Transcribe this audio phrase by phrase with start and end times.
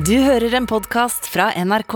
[0.00, 1.94] Du hører en podkast fra NRK.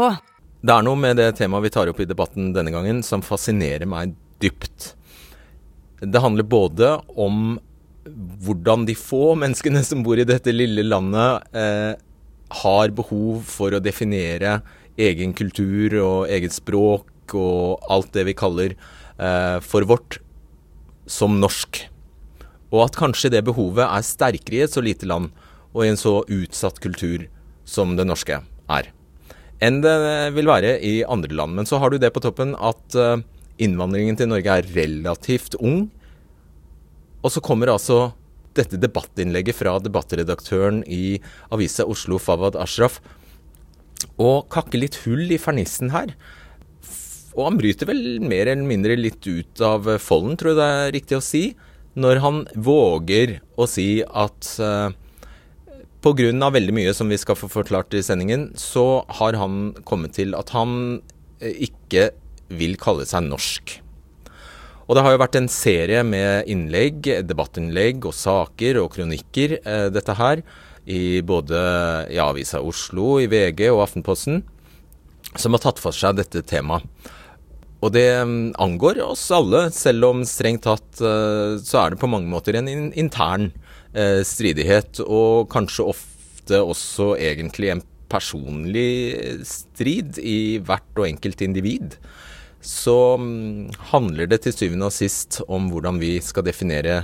[0.60, 3.88] Det er noe med det temaet vi tar opp i debatten denne gangen som fascinerer
[3.88, 4.12] meg
[4.44, 4.90] dypt.
[6.02, 7.54] Det handler både om
[8.44, 11.94] hvordan de få menneskene som bor i dette lille landet, eh,
[12.64, 14.58] har behov for å definere
[15.00, 20.18] egen kultur og eget språk og alt det vi kaller eh, for vårt,
[21.06, 21.86] som norsk.
[22.68, 25.32] Og at kanskje det behovet er sterkere i et så lite land
[25.72, 27.30] og i en så utsatt kultur
[27.64, 28.40] som det norske
[28.72, 28.90] er,
[29.64, 29.94] enn det
[30.36, 31.56] vil være i andre land.
[31.56, 33.22] Men så har du det på toppen at uh,
[33.62, 35.88] innvandringen til Norge er relativt ung.
[37.24, 38.12] Og så kommer altså
[38.54, 41.18] dette debattinnlegget fra debattredaktøren i
[41.54, 43.00] avisa Oslo, Fawad Ashraf,
[44.20, 46.12] og kakke litt hull i fernissen her.
[47.34, 50.92] Og han bryter vel mer eller mindre litt ut av folden, tror jeg det er
[50.94, 51.44] riktig å si,
[51.98, 54.94] når han våger å si at uh,
[56.04, 56.50] Pga.
[56.52, 60.50] veldig mye som vi skal få forklart i sendingen, så har han kommet til at
[60.52, 61.00] han
[61.40, 62.10] eh, ikke
[62.52, 63.78] vil kalle seg norsk.
[64.84, 69.88] Og det har jo vært en serie med innlegg, debattinnlegg og saker og kronikker, eh,
[69.88, 70.44] dette her,
[70.84, 71.56] i både
[72.12, 74.42] i Avisa Oslo, i VG og Aftenposten,
[75.40, 76.84] som har tatt for seg dette temaet.
[77.80, 82.12] Og det mm, angår oss alle, selv om strengt tatt eh, så er det på
[82.12, 83.63] mange måter en intern eh,
[84.26, 89.16] stridighet, og kanskje ofte også egentlig en personlig
[89.48, 91.96] strid i hvert og enkelt individ,
[92.64, 97.02] så um, handler det til syvende og sist om hvordan vi skal definere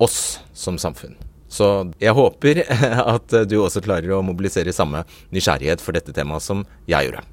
[0.00, 1.18] oss som samfunn.
[1.50, 2.62] Så jeg håper
[3.16, 5.02] at du også klarer å mobilisere samme
[5.34, 7.26] nysgjerrighet for dette temaet som jeg gjorde.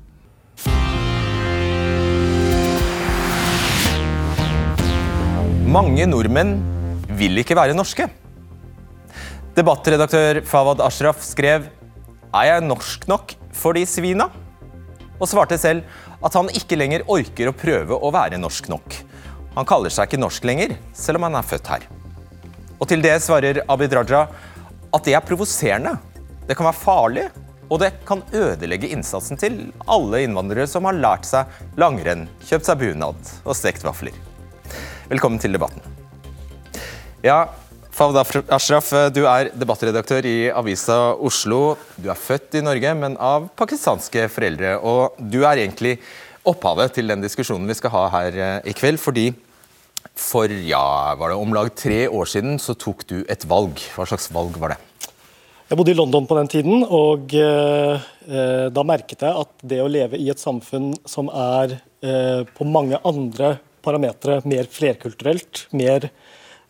[5.67, 6.57] Mange nordmenn
[7.19, 8.07] vil ikke være norske.
[9.57, 11.63] Debattredaktør Fawad Ashraf skrev
[12.29, 14.27] er jeg norsk nok for de svina?
[15.17, 15.81] Og svarte selv
[16.21, 18.99] at han ikke lenger orker å prøve å være norsk nok.
[19.55, 21.89] Han kaller seg ikke norsk lenger, selv om han er født her.
[22.77, 24.27] Og til det svarer Abid Raja
[24.93, 25.97] at det er provoserende.
[26.45, 27.27] Det kan være farlig,
[27.65, 31.49] og det kan ødelegge innsatsen til alle innvandrere som har lært seg
[31.81, 34.13] langrenn, kjøpt seg bunad og stekt vafler.
[35.09, 35.81] Velkommen til debatten.
[37.25, 37.47] Ja,
[37.97, 38.13] Fawd
[38.53, 41.79] Ashraf, du er debattredaktør i avisa Oslo.
[41.97, 44.75] Du er født i Norge, men av pakistanske foreldre.
[44.85, 45.95] Og du er egentlig
[46.45, 49.01] opphavet til den diskusjonen vi skal ha her eh, i kveld.
[49.01, 49.25] Fordi
[50.13, 53.81] for ja, var det om lag tre år siden så tok du et valg.
[53.97, 54.79] Hva slags valg var det?
[55.65, 59.81] Jeg bodde i London på den tiden, og eh, eh da merket jeg at det
[59.81, 66.11] å leve i et samfunn som er eh, på mange andre parametere mer flerkulturelt, mer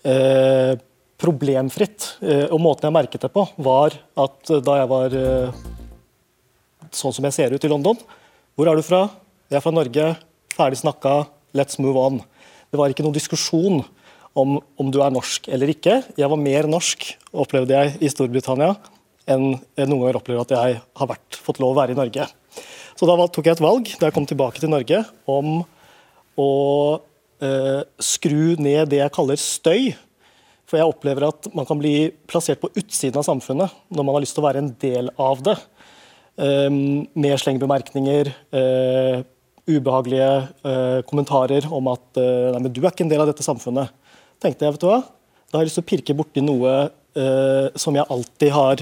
[0.08, 0.78] eh,
[1.22, 2.18] problemfritt.
[2.22, 5.62] Eh, og måten jeg merket det på, var at eh, da jeg var eh,
[6.94, 7.98] sånn som jeg ser ut i London
[8.56, 9.08] Hvor er du fra?
[9.52, 10.06] Jeg er fra Norge.
[10.56, 11.28] Ferdig snakka.
[11.58, 12.22] Let's move on.
[12.72, 13.82] Det var ikke noen diskusjon
[14.38, 16.02] om, om du er norsk eller ikke.
[16.18, 18.76] Jeg var mer norsk, opplevde jeg, i Storbritannia
[19.28, 22.28] enn jeg noen ganger opplever at jeg har vært, fått lov å være i Norge.
[22.98, 25.60] Så da tok jeg et valg da jeg kom tilbake til Norge, om
[26.40, 26.52] å
[27.44, 29.92] eh, skru ned det jeg kaller støy
[30.68, 34.24] for jeg opplever at man kan bli plassert på utsiden av samfunnet når man har
[34.24, 35.56] lyst til å være en del av det.
[36.38, 39.24] Um, med slengbemerkninger, uh,
[39.68, 40.32] ubehagelige
[40.68, 43.96] uh, kommentarer om at uh, nei, men du er ikke en del av dette samfunnet.
[44.44, 45.00] tenkte jeg, vet du hva?
[45.48, 46.78] Da har jeg lyst til å pirke borti noe
[47.82, 48.82] som jeg alltid har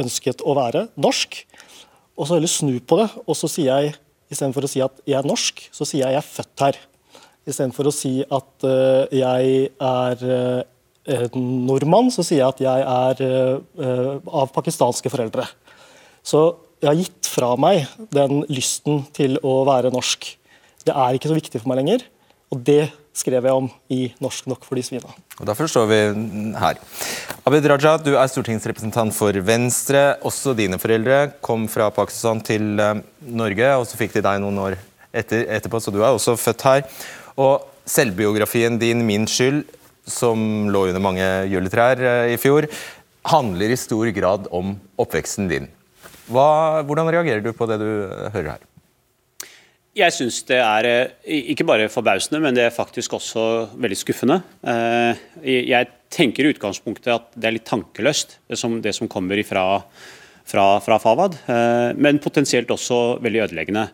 [0.00, 1.36] ønsket å være, norsk.
[2.18, 3.92] Og så heller snu på det, og så sier jeg
[4.34, 6.80] istedenfor å si at jeg er norsk, så sier jeg jeg er født her.
[7.46, 8.66] Istedenfor å si at
[9.14, 10.77] jeg er Eh,
[11.34, 15.46] nordmann, så sier jeg at jeg er eh, av pakistanske foreldre.
[16.26, 16.42] Så
[16.82, 20.28] jeg har gitt fra meg den lysten til å være norsk.
[20.86, 22.04] Det er ikke så viktig for meg lenger,
[22.54, 22.82] og det
[23.18, 25.10] skrev jeg om i Norsk nok for de svina.
[25.38, 25.98] Og Derfor står vi
[26.58, 26.78] her.
[27.48, 30.20] Abid Raja, du er stortingsrepresentant for Venstre.
[30.26, 34.62] Også dine foreldre kom fra Pakistan til eh, Norge, og så fikk de deg noen
[34.68, 34.78] år
[35.10, 36.86] etter, etterpå, så du er også født her.
[37.38, 39.64] Og selvbiografien din, 'Min skyld',
[40.08, 42.68] som lå under mange juletrær eh, i fjor,
[43.28, 45.68] handler i stor grad om oppveksten din.
[46.28, 48.64] Hva, hvordan reagerer du på det du eh, hører her?
[49.98, 53.44] Jeg syns det er eh, ikke bare forbausende, men det er faktisk også
[53.80, 54.40] veldig skuffende.
[55.42, 59.64] Jeg tenker i utgangspunktet at det er litt tankeløst, det som, det som kommer fra,
[60.48, 61.36] fra, fra, Fawad.
[61.98, 63.88] Men potensielt også veldig ødeleggende.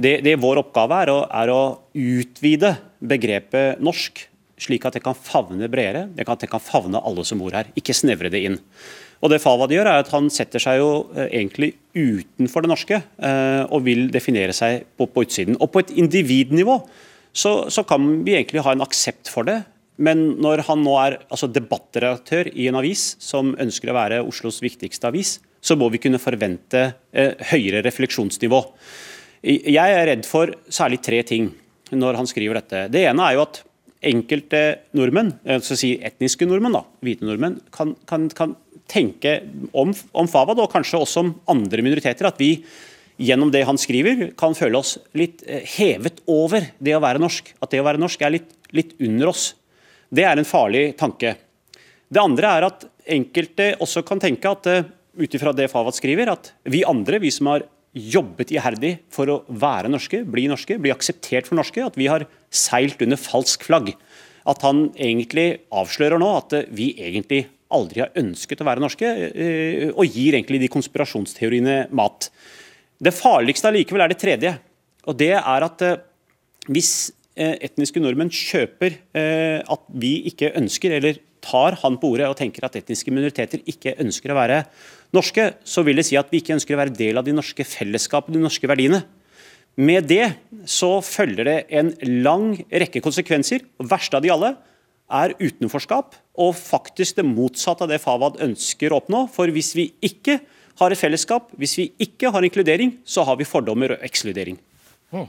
[0.00, 1.62] Det, det vår oppgave er er å
[1.98, 4.22] utvide begrepet norsk
[4.60, 7.70] slik at det kan favne bredere, det kan, det kan favne alle som bor her.
[7.78, 8.58] Ikke snevre det inn.
[9.20, 13.00] Og det Fawad gjør, er at han setter seg jo eh, egentlig utenfor det norske
[13.00, 15.58] eh, og vil definere seg på, på utsiden.
[15.60, 16.78] Og på et individnivå
[17.32, 19.60] så, så, kan vi egentlig ha en aksept for det.
[20.00, 24.62] Men når han nå er altså debattredaktør i en avis som ønsker å være Oslos
[24.64, 28.62] viktigste avis, så må vi kunne forvente eh, høyere refleksjonsnivå.
[29.44, 31.48] Jeg er redd for særlig tre ting
[31.96, 32.86] når han skriver dette.
[32.92, 33.60] Det ene er jo at
[34.00, 34.60] enkelte
[34.96, 38.54] nordmenn, altså si etniske nordmenn, da, hvite nordmenn, kan, kan, kan
[38.90, 39.36] tenke
[39.76, 42.54] om, om, Fawad, og kanskje også om andre minoriteter, at vi
[43.20, 47.52] gjennom det han skriver, kan føle oss litt eh, hevet over det å være norsk.
[47.60, 49.50] At det å være norsk er litt, litt under oss.
[50.08, 51.34] Det er en farlig tanke.
[52.10, 54.88] Det andre er at enkelte også kan tenke at eh,
[55.20, 59.38] ut ifra det Fawad skriver, at vi andre, vi som har jobbet iherdig for å
[59.48, 63.92] være norske, bli norske, bli akseptert for norske, at vi har seilt under falsk flagg.
[64.48, 67.44] At han egentlig avslører nå at vi egentlig
[67.74, 72.30] aldri har ønsket å være norske, eh, og gir egentlig de konspirasjonsteoriene mat.
[73.00, 74.58] Det farligste allikevel er det tredje.
[75.06, 75.96] og det er at eh,
[76.68, 82.36] Hvis eh, etniske nordmenn kjøper at vi ikke ønsker, eller tar han på ordet og
[82.36, 84.58] tenker at etniske minoriteter ikke ønsker å være
[85.16, 87.64] norske, så vil det si at vi ikke ønsker å være del av de norske
[87.66, 89.02] fellesskapene, de norske verdiene.
[89.80, 90.34] Med det
[90.68, 91.92] så følger det en
[92.24, 93.64] lang rekke konsekvenser.
[93.78, 94.54] og verste av de alle
[95.10, 99.26] er utenforskap, og faktisk det motsatte av det Fawad ønsker å oppnå.
[99.32, 100.38] For hvis vi ikke
[100.80, 104.58] har et fellesskap, hvis vi ikke har inkludering, så har vi fordommer og ekskludering.
[105.10, 105.26] Mm.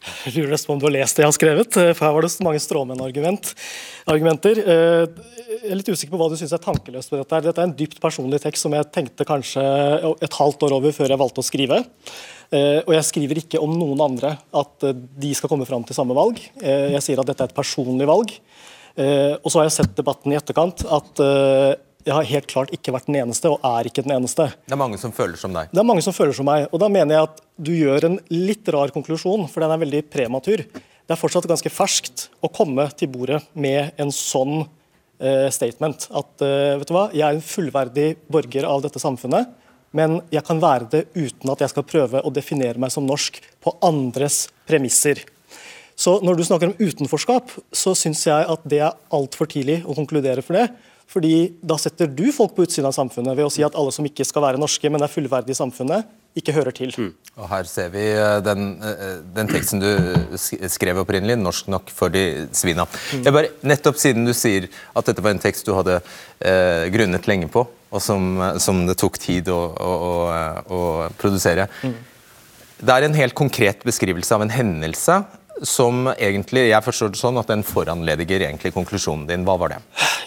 [0.34, 2.24] Lurer nesten på om du har lest det jeg har skrevet, eh, for her var
[2.24, 4.60] det så mange stråmennargumenter.
[4.64, 5.04] Eh,
[5.50, 7.42] jeg er litt usikker på hva du syns er tankeløst med dette.
[7.48, 9.64] Dette er en dypt personlig tekst som jeg tenkte kanskje
[10.24, 11.82] et halvt år over før jeg valgte å skrive.
[12.50, 16.16] Eh, og jeg skriver ikke om noen andre at de skal komme fram til samme
[16.16, 16.40] valg.
[16.62, 18.32] Jeg sier at dette er et personlig valg.
[19.00, 21.20] Og så har jeg sett debatten i etterkant at
[22.06, 24.48] jeg har helt klart ikke vært den eneste, og er ikke den eneste.
[24.64, 25.70] Det er mange som føler som deg?
[25.72, 26.66] Det er mange som føler som meg.
[26.70, 30.02] Og da mener jeg at du gjør en litt rar konklusjon, for den er veldig
[30.12, 30.64] prematur.
[30.70, 36.08] Det er fortsatt ganske ferskt å komme til bordet med en sånn uh, statement.
[36.08, 39.56] At uh, vet du hva, jeg er en fullverdig borger av dette samfunnet,
[39.96, 43.40] men jeg kan være det uten at jeg skal prøve å definere meg som norsk
[43.60, 45.24] på andres premisser.
[46.00, 49.96] Så når du snakker om utenforskap, så syns jeg at det er altfor tidlig å
[49.98, 50.70] konkludere for det.
[51.10, 51.34] Fordi
[51.66, 54.26] Da setter du folk på utsiden av samfunnet ved å si at alle som ikke
[54.26, 56.06] skal være norske, men er fullverdige i samfunnet,
[56.38, 56.92] ikke hører til.
[56.94, 57.10] Mm.
[57.40, 59.88] Og Her ser vi eh, den, eh, den, teksten du
[60.38, 62.86] skrev opprinnelig, 'Norsk nok for de svina'.
[62.86, 63.24] Mm.
[63.26, 65.98] Jeg bare, nettopp siden du sier at dette var en tekst du hadde
[66.38, 70.22] eh, grunnet lenge på, og som, som det tok tid å, å, å,
[70.70, 70.80] å
[71.18, 71.66] produsere.
[71.82, 71.98] Mm.
[72.80, 75.18] Det er en helt konkret beskrivelse av en hendelse
[75.66, 79.44] som egentlig Jeg forstår det sånn at den foranlediger egentlig konklusjonen din.
[79.48, 79.80] Hva var det?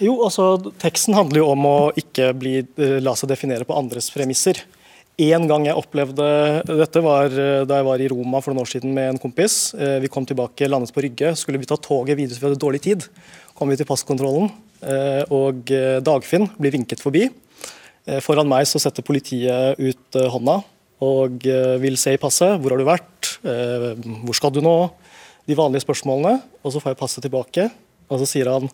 [0.03, 4.09] Jo, altså Teksten handler jo om å ikke bli, eh, la seg definere på andres
[4.13, 4.61] premisser.
[5.21, 6.25] En gang jeg opplevde
[6.65, 9.73] dette, var eh, da jeg var i Roma for noen år siden med en kompis.
[9.77, 11.35] Eh, vi kom tilbake, landet på Rygge.
[11.37, 13.07] Skulle vi ta toget videre, så vi hadde dårlig tid.
[13.53, 14.49] Kom vi til passkontrollen,
[15.31, 15.69] og
[16.03, 17.27] Dagfinn blir vinket forbi.
[18.25, 20.57] Foran meg så setter politiet ut hånda
[21.05, 21.45] og
[21.79, 22.57] vil se i passet.
[22.59, 23.29] Hvor har du vært?
[24.25, 24.73] Hvor skal du nå?
[25.49, 27.69] De vanlige spørsmålene, og så får jeg passet tilbake.
[28.11, 28.69] Og så sier han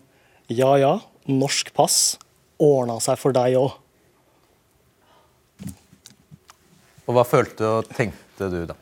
[0.50, 0.96] ja ja,
[1.30, 2.18] norsk pass
[2.60, 3.72] ordna seg for deg òg.
[7.08, 8.76] Og hva følte og tenkte du da?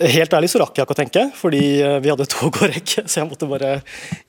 [0.00, 3.04] Helt ærlig så rakk jeg ikke å tenke, fordi eh, vi hadde tog og rekke.
[3.06, 3.76] Så jeg måtte bare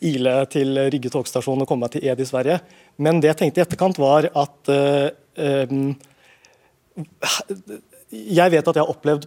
[0.05, 2.59] ile til Rygge togstasjon og komme meg til Ed i Sverige.
[3.01, 5.07] Men det jeg tenkte i etterkant, var at uh,
[5.41, 5.89] um,
[8.13, 9.25] Jeg vet at jeg har opplevd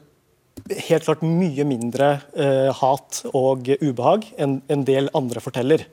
[0.88, 5.84] helt klart mye mindre eh, hat og ubehag enn en del andre forteller.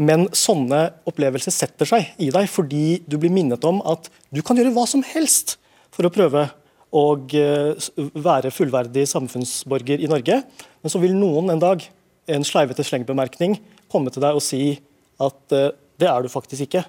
[0.00, 4.58] Men sånne opplevelser setter seg i deg fordi du blir minnet om at du kan
[4.58, 5.56] gjøre hva som helst
[5.92, 6.46] for å prøve
[6.92, 7.04] å
[7.36, 10.42] eh, være fullverdig samfunnsborger i Norge.
[10.82, 11.84] Men så vil noen en dag,
[12.28, 13.58] en sleivete slengbemerkning,
[13.92, 14.76] komme til deg og si
[15.22, 16.84] at eh, det er du faktisk ikke.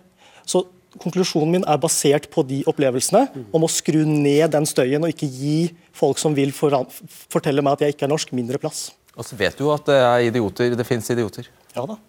[0.47, 0.65] Så
[1.01, 5.29] konklusjonen min er basert på de opplevelsene, om å skru ned den støyen og ikke
[5.29, 5.57] gi
[5.95, 8.91] folk som vil fortelle meg at jeg ikke er norsk, mindre plass.
[9.13, 11.49] Og så vet du at det er idioter, det fins idioter.
[11.75, 11.99] Ja da.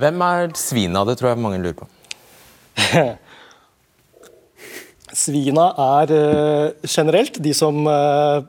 [0.00, 1.02] Hvem er svina?
[1.04, 1.90] Det tror jeg mange lurer på.
[5.10, 5.64] Svina
[5.98, 8.46] er uh, generelt de som uh,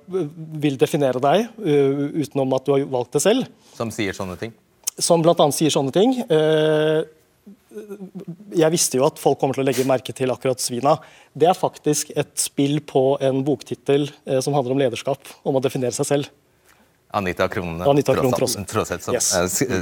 [0.61, 3.49] vil definere deg uh, utenom at du har valgt det selv.
[3.73, 4.53] Som sier sånne ting?
[5.01, 5.47] Som bl.a.
[5.55, 6.13] sier sånne ting.
[6.29, 7.01] Uh,
[8.51, 10.97] jeg visste jo at folk kommer til å legge merke til akkurat svina.
[11.33, 15.63] Det er faktisk et spill på en boktittel eh, som handler om lederskap, om å
[15.63, 16.31] definere seg selv.
[17.11, 19.03] Anita Krohn Trosseth Traaseth.
[19.03, 19.31] Som Yes.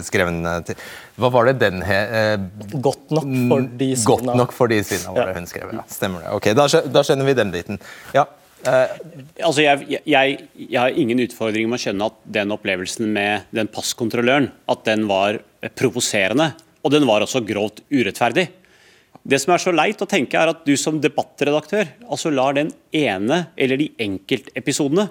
[0.07, 0.79] skrev den eh, til
[1.21, 1.97] Hva var det den he...
[2.21, 2.37] Eh,
[2.81, 4.07] Godt nok for de svina.
[4.13, 5.25] Godt nok for de svina, var Ja.
[5.33, 5.73] det hun skrev.
[5.77, 6.31] Ja, stemmer det.
[6.39, 7.77] Ok, da, da skjønner vi den biten.
[8.17, 8.25] Ja,
[8.65, 8.95] eh,
[9.45, 13.69] Altså jeg, jeg, jeg har ingen utfordring med å skjønne at den opplevelsen med den
[13.77, 15.37] passkontrolløren at den var
[15.77, 16.51] provoserende.
[16.83, 18.47] Og den var også grovt urettferdig.
[19.29, 22.71] Det som er så leit å tenke, er at du som debattredaktør altså lar den
[22.95, 25.09] ene eller de enkeltepisodene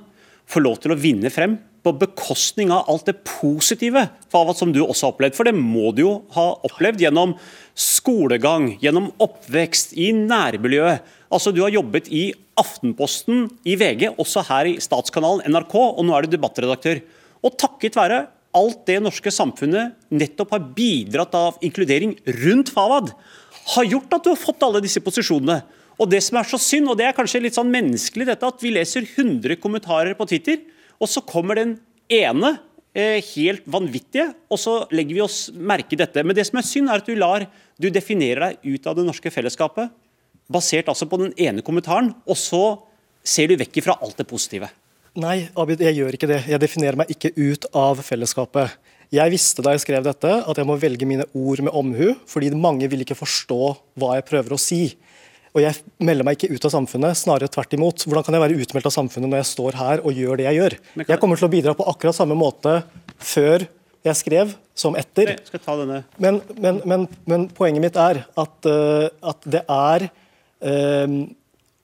[0.49, 4.81] få lov til å vinne frem på bekostning av alt det positive Fawad, som du
[4.83, 5.37] også har opplevd.
[5.37, 7.37] For det må du jo ha opplevd gjennom
[7.79, 11.05] skolegang, gjennom oppvekst, i nærmiljøet.
[11.31, 16.17] Altså, Du har jobbet i Aftenposten, i VG, også her i statskanalen NRK, og nå
[16.17, 17.05] er du debattredaktør.
[17.45, 23.13] Og takket være alt det norske samfunnet nettopp har bidratt av inkludering rundt Fawad,
[23.75, 25.61] har gjort at du har fått alle disse posisjonene.
[25.99, 28.63] Og det som er så synd, og det er kanskje litt sånn menneskelig, dette at
[28.63, 30.63] vi leser 100 kommentarer på Twitter,
[30.99, 31.77] og så kommer den
[32.11, 32.55] ene
[32.95, 36.23] eh, helt vanvittige, og så legger vi oss merke dette.
[36.25, 39.07] Men det som er synd, er at du lar du definerer deg ut av det
[39.07, 39.91] norske fellesskapet,
[40.49, 42.63] basert altså på den ene kommentaren, og så
[43.27, 44.71] ser du vekk ifra alt det positive.
[45.19, 46.45] Nei, Abid, jeg gjør ikke det.
[46.47, 48.77] Jeg definerer meg ikke ut av fellesskapet.
[49.11, 52.53] Jeg visste da jeg skrev dette at jeg må velge mine ord med omhu, fordi
[52.55, 53.59] mange vil ikke forstå
[53.99, 54.83] hva jeg prøver å si.
[55.57, 58.05] Og jeg melder meg ikke ut av samfunnet, snarere tvert imot.
[58.07, 60.61] Hvordan kan jeg være utmeldt av samfunnet når jeg står her og gjør det jeg
[60.61, 60.79] gjør?
[61.03, 62.77] Jeg kommer til å bidra på akkurat samme måte
[63.19, 63.67] før
[64.07, 65.35] jeg skrev, som etter.
[66.23, 70.07] Men, men, men, men poenget mitt er at, uh, at det er
[70.63, 71.17] eh,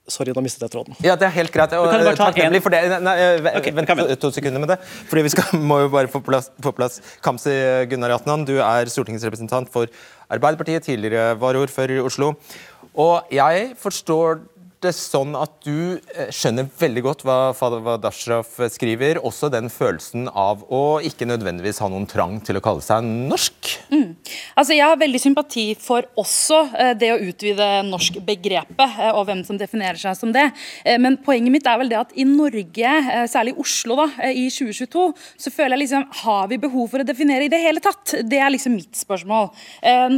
[0.07, 0.93] Sorry, nå mistet jeg tråden.
[1.01, 1.71] Ja, det er helt greit.
[1.73, 2.81] Og, kan bare ta takknemlig en- for det.
[3.01, 3.15] Nei,
[3.57, 4.77] okay, vent kan to, sekunder med det.
[5.09, 6.99] Fordi Vi skal, må jo bare få plass, få plass.
[7.25, 7.55] Kamzy
[7.89, 9.87] Gunnar Jatnan, du er stortingsrepresentant for
[10.29, 12.35] Arbeiderpartiet, tidligere varaordfører i Oslo.
[12.95, 14.43] Og jeg forstår
[14.85, 19.19] det sånn at du eh, skjønner veldig godt hva Fadwa Dashraf skriver.
[19.25, 23.71] Også den følelsen av å ikke nødvendigvis ha noen trang til å kalle seg norsk.
[24.55, 29.43] Altså, Jeg har veldig sympati for også eh, det å utvide norsk-begrepet, eh, og hvem
[29.47, 30.45] som definerer seg som det.
[31.01, 32.91] Men poenget mitt er vel det at i Norge,
[33.31, 35.05] særlig i Oslo da, i 2022,
[35.41, 38.15] så føler jeg liksom Har vi behov for å definere i det hele tatt?
[38.23, 39.49] Det er liksom mitt spørsmål.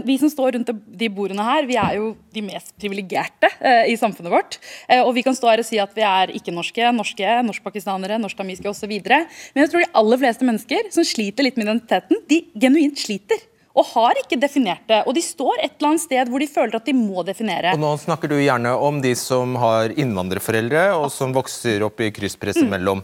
[0.07, 3.51] Vi som står rundt de bordene her, vi er jo de mest privilegerte
[3.89, 4.56] i samfunnet vårt.
[4.87, 8.69] Eh, og vi kan stå her og si at vi er ikke-norske, norske, norskpakistanere, norsk-tamiske
[8.71, 8.95] osv.
[9.07, 13.39] Men jeg tror de aller fleste mennesker som sliter litt med identiteten, de genuint sliter
[13.77, 15.03] og har ikke definert det.
[15.05, 17.75] Og de står et eller annet sted hvor de føler at de må definere.
[17.77, 22.09] Og nå snakker du gjerne om de som har innvandrerforeldre, og som vokser opp i
[22.15, 22.73] krysspresset Mm.
[22.73, 23.03] mellom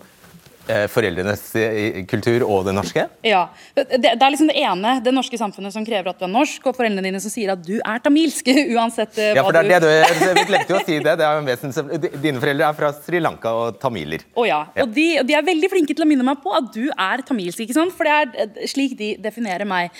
[0.91, 3.05] foreldrenes eh, kultur og det norske.
[3.27, 3.43] Ja,
[3.75, 6.70] det, det er liksom det ene, det norske samfunnet som krever at du er norsk,
[6.70, 9.84] og foreldrene dine som sier at du er tamilsk, uansett eh, Ja, for det er
[9.84, 11.17] det du, Vi glemte jo å si det.
[11.20, 11.79] det er en vesens,
[12.24, 14.24] Dine foreldre er fra Sri Lanka og tamiler.
[14.39, 14.62] Å ja.
[14.74, 14.86] Ja.
[14.86, 17.65] Og de, de er veldig flinke til å minne meg på at du er tamilsk.
[17.65, 17.96] ikke sant?
[17.98, 19.91] For det er eh, slik de definerer meg.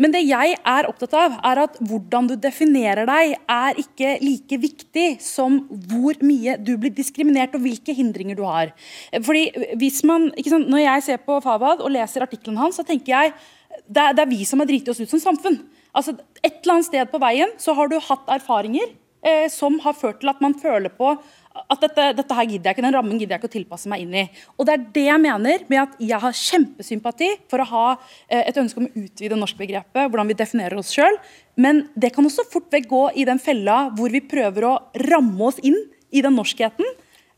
[0.00, 4.58] Men det jeg er opptatt av, er at hvordan du definerer deg, er ikke like
[4.62, 8.72] viktig som hvor mye du blir diskriminert og hvilke hindringer du har.
[9.26, 9.44] Fordi
[9.80, 13.12] hvis man, ikke sant, Når jeg ser på Fawad og leser artikkelen hans, så tenker
[13.12, 13.34] jeg
[13.90, 15.60] det er, det er vi som har driti oss ut som samfunn.
[15.94, 18.94] Altså, Et eller annet sted på veien så har du hatt erfaringer
[19.52, 21.10] som har ført til at man føler på
[21.50, 24.04] at dette, dette her gidder jeg ikke, den rammen gidder jeg ikke å tilpasse meg
[24.04, 24.22] inn i.
[24.56, 27.84] Og Det er det jeg mener med at jeg har kjempesympati for å ha
[28.30, 31.18] eh, et ønske om å utvide norskbegrepet, hvordan vi definerer oss sjøl.
[31.60, 34.74] Men det kan også fort vekk gå i den fella hvor vi prøver å
[35.10, 35.76] ramme oss inn
[36.14, 36.86] i den norskheten.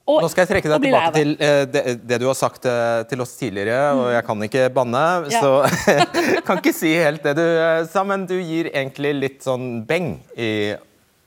[0.02, 3.02] Og, Nå skal jeg trekke deg tilbake til eh, det, det du har sagt eh,
[3.08, 5.40] til oss tidligere, og jeg kan ikke banne, Ja.
[5.40, 5.92] så
[6.46, 10.16] kan ikke si helt det du eh, sa, men du gir egentlig litt sånn beng
[10.36, 10.74] i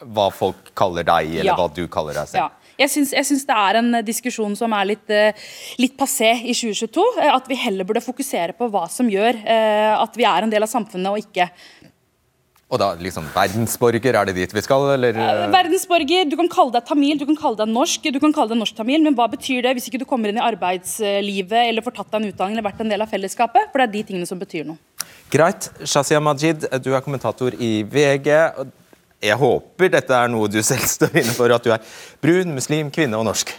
[0.04, 1.56] hva folk kaller deg, eller Ja.
[1.56, 2.36] hva du kaller deg selv.
[2.44, 2.50] Ja.
[2.78, 5.32] Jeg syns, jeg syns det er en eh, diskusjon som er litt, eh,
[5.80, 7.06] litt passé i 2022.
[7.24, 10.62] eh, At vi heller burde fokusere på hva som gjør at vi er en del
[10.64, 11.50] av samfunnet og ikke
[12.70, 15.14] Og da liksom verdensborger, er det dit vi skal, eller?
[15.54, 18.58] Verdensborger, du kan kalle deg tamil, du kan kalle deg norsk, du kan kalle deg
[18.58, 22.10] norsk-tamil, men hva betyr det hvis ikke du kommer inn i arbeidslivet eller får tatt
[22.12, 23.70] deg en utdanning eller vært en del av fellesskapet?
[23.72, 24.78] For det er de tingene som betyr noe.
[25.32, 25.70] Greit.
[25.86, 28.34] Shazia Majid, du er kommentator i VG.
[29.26, 31.84] Jeg håper dette er noe du selv står inne for, at du er
[32.24, 33.52] brun, muslim, kvinne og norsk.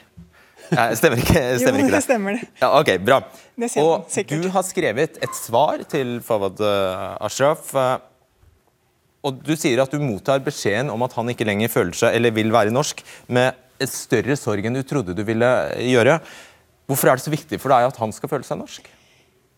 [0.67, 2.49] Stemmer ikke, stemmer Jo, ikke det stemmer det.
[2.59, 3.21] Ja, ok, bra.
[3.55, 4.43] Det man Og sikkert.
[4.43, 7.71] du har skrevet et svar til Fawad eh, Ashraf.
[7.79, 7.95] eh,
[9.27, 12.35] Og du sier at du mottar beskjeden om at han ikke lenger føler seg, eller
[12.35, 15.49] vil være norsk, med et større sorg enn du trodde du ville
[15.87, 16.19] gjøre.
[16.87, 18.87] Hvorfor er det så viktig for deg at han skal føle seg norsk?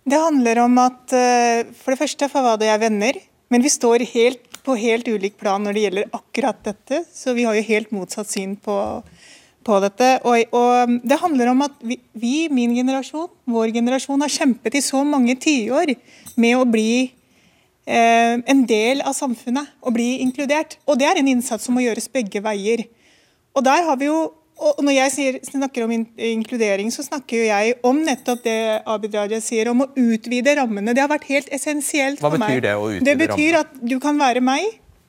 [0.09, 3.19] Det handler om at eh, for det første Fawad og jeg er venner,
[3.53, 7.03] men vi står helt, på helt ulik plan når det gjelder akkurat dette.
[7.09, 8.77] Så vi har jo helt motsatt syn på,
[9.65, 10.11] på dette.
[10.29, 14.85] Og, og det handler om at vi, vi, min generasjon, vår generasjon, har kjempet i
[14.85, 15.95] så mange tiår
[16.41, 16.91] med å bli
[17.89, 20.77] eh, en del av samfunnet og bli inkludert.
[20.87, 22.85] Og det er en innsats som må gjøres begge veier.
[23.57, 24.21] Og der har vi jo
[24.59, 28.59] og Når jeg sier, snakker om inkludering, så snakker jo jeg om nettopp det
[28.91, 30.95] Abid Raja sier, om å utvide rammene.
[30.97, 32.43] Det har vært helt essensielt for meg.
[32.43, 33.07] Hva betyr det å utvide rammene?
[33.07, 33.63] Det betyr rammene?
[33.63, 34.67] at du kan være meg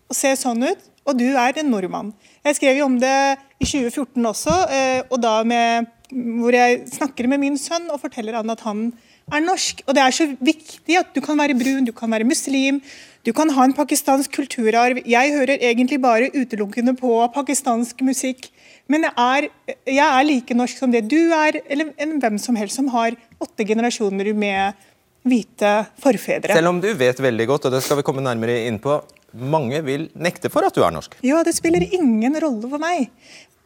[0.10, 2.13] og se sånn ut, og du er en nordmann.
[2.46, 3.15] Jeg skrev jo om det
[3.60, 8.38] i 2014 også, eh, og da med, hvor jeg snakker med min sønn og forteller
[8.38, 8.91] han at han
[9.34, 9.84] er norsk.
[9.88, 12.82] Og det er så viktig at du kan være brun, du kan være muslim,
[13.25, 15.01] du kan ha en pakistansk kulturarv.
[15.06, 18.50] Jeg hører egentlig bare utelukkende på pakistansk musikk.
[18.89, 19.48] Men jeg er,
[19.86, 23.65] jeg er, like norsk som det du er, eller hvem som helst som har åtte
[23.67, 24.88] generasjoner med
[25.29, 26.55] hvite forfedre.
[26.58, 28.98] Selv om du vet veldig godt, og det skal vi komme nærmere inn på,
[29.38, 31.19] mange vil nekte for at du er norsk?
[31.25, 33.12] Ja, det spiller ingen rolle for meg.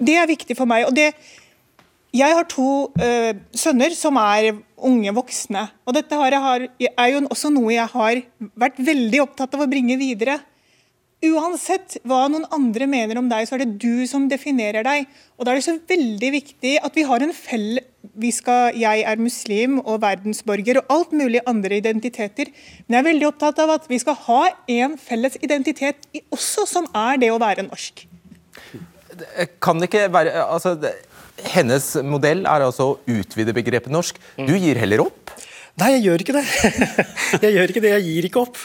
[0.03, 0.89] Det er viktig for meg.
[0.89, 1.13] og det
[2.13, 4.51] jeg har to uh, sønner som er
[4.85, 5.63] unge voksne.
[5.87, 6.35] og Dette har,
[6.69, 8.19] er jo også noe jeg har
[8.53, 10.37] vært veldig opptatt av å bringe videre.
[11.23, 15.07] Uansett hva noen andre mener om deg, så er det du som definerer deg.
[15.37, 17.79] Og Da er det så veldig viktig at vi har en fell...
[18.19, 22.51] Vi skal, jeg er muslim og verdensborger og alt mulig andre identiteter.
[22.85, 24.41] Men jeg er veldig opptatt av at vi skal ha
[24.75, 28.03] en felles identitet også, som er det å være norsk.
[29.63, 30.75] Kan det ikke være altså,
[31.53, 34.19] Hennes modell er altså å utvide begrepet norsk.
[34.37, 35.31] Du gir heller opp?
[35.81, 36.43] Nei, jeg gjør ikke det.
[37.47, 38.59] jeg gjør ikke det, jeg gir ikke opp.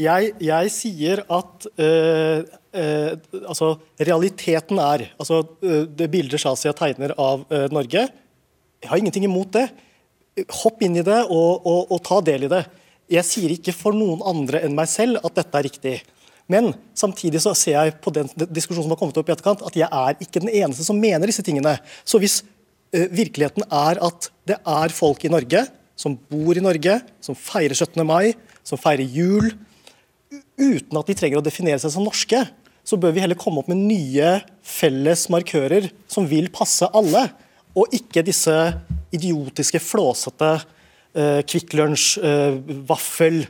[0.00, 2.42] Jeg, jeg sier at uh,
[2.76, 8.04] uh, altså, realiteten er altså, uh, Det bildet Shazia tegner av Norge,
[8.80, 9.66] jeg har ingenting imot det.
[10.62, 12.62] Hopp inn i det og, og, og, ta del i det.
[13.12, 15.96] Jeg sier ikke for noen andre enn meg selv at dette er riktig.
[16.50, 19.76] Men samtidig så ser jeg på den diskusjonen som har kommet opp i etterkant, at
[19.76, 21.76] jeg er ikke den eneste som mener disse tingene.
[22.08, 22.40] Så hvis
[22.90, 25.66] virkeligheten er at det er folk i Norge
[26.00, 28.00] som bor i Norge, som feirer 17.
[28.08, 28.32] mai,
[28.64, 29.52] som feirer jul,
[30.60, 32.40] uten at de trenger å definere seg som norske,
[32.86, 37.26] så bør vi heller komme opp med nye felles markører som vil passe alle,
[37.76, 38.54] og ikke disse
[39.14, 42.56] idiotiske, flåsete eh, Kvikk Lunsj, eh,
[42.88, 43.42] vaffel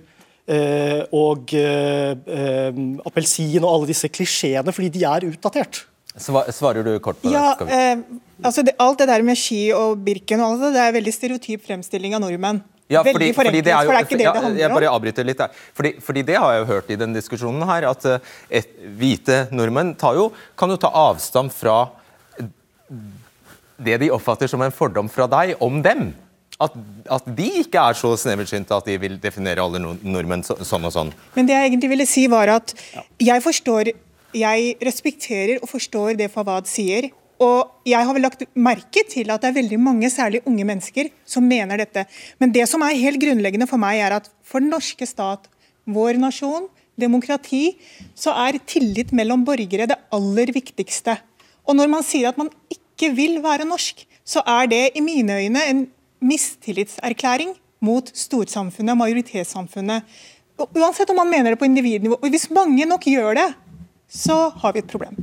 [0.50, 5.84] eh, og eh, appelsin og alle disse klisjeene, fordi de er utdatert.
[6.18, 7.70] Svarer du kort på ja, det?
[7.70, 10.96] Eh, altså det, alt det der med ski og Birken og alt det, det er
[10.98, 12.62] veldig stereotyp fremstilling av nordmenn.
[12.90, 14.42] Ja, fordi, Veldig forenklet, for det er jo, for det er ikke det ja, det
[14.42, 14.62] handler om.
[14.64, 15.58] Jeg bare avbryter litt der.
[15.78, 19.36] Fordi, fordi, det har jeg jo hørt i den diskusjonen her, at eh, et, hvite
[19.54, 20.24] nordmenn jo,
[20.58, 21.76] kan jo ta avstand fra
[23.78, 26.10] det de oppfatter som en fordom fra deg om dem.
[26.60, 26.74] At,
[27.08, 30.92] at de ikke er så sneversynte at de vil definere alle nordmenn så, sånn og
[30.92, 31.14] sånn.
[31.38, 32.74] Men det jeg egentlig ville si var at
[33.22, 33.94] jeg forstår
[34.36, 37.10] jeg respekterer og forstår det Fawad sier.
[37.40, 41.08] Og jeg har vel lagt merke til at det er veldig mange, særlig unge mennesker,
[41.24, 42.04] som mener dette.
[42.38, 45.48] Men det som er helt grunnleggende for meg, er at for den norske stat,
[45.88, 46.68] vår nasjon,
[47.00, 47.78] demokrati,
[48.14, 51.16] så er tillit mellom borgere det aller viktigste.
[51.64, 55.40] Og når man sier at man ikke vil være norsk, så er det i mine
[55.40, 55.86] øyne en
[56.20, 60.04] mistillitserklæring mot storsamfunnet, majoritetssamfunnet.
[60.60, 62.18] Uansett om man mener det på individnivå.
[62.20, 63.48] Og hvis mange nok gjør det,
[64.10, 65.14] så har vi et problem.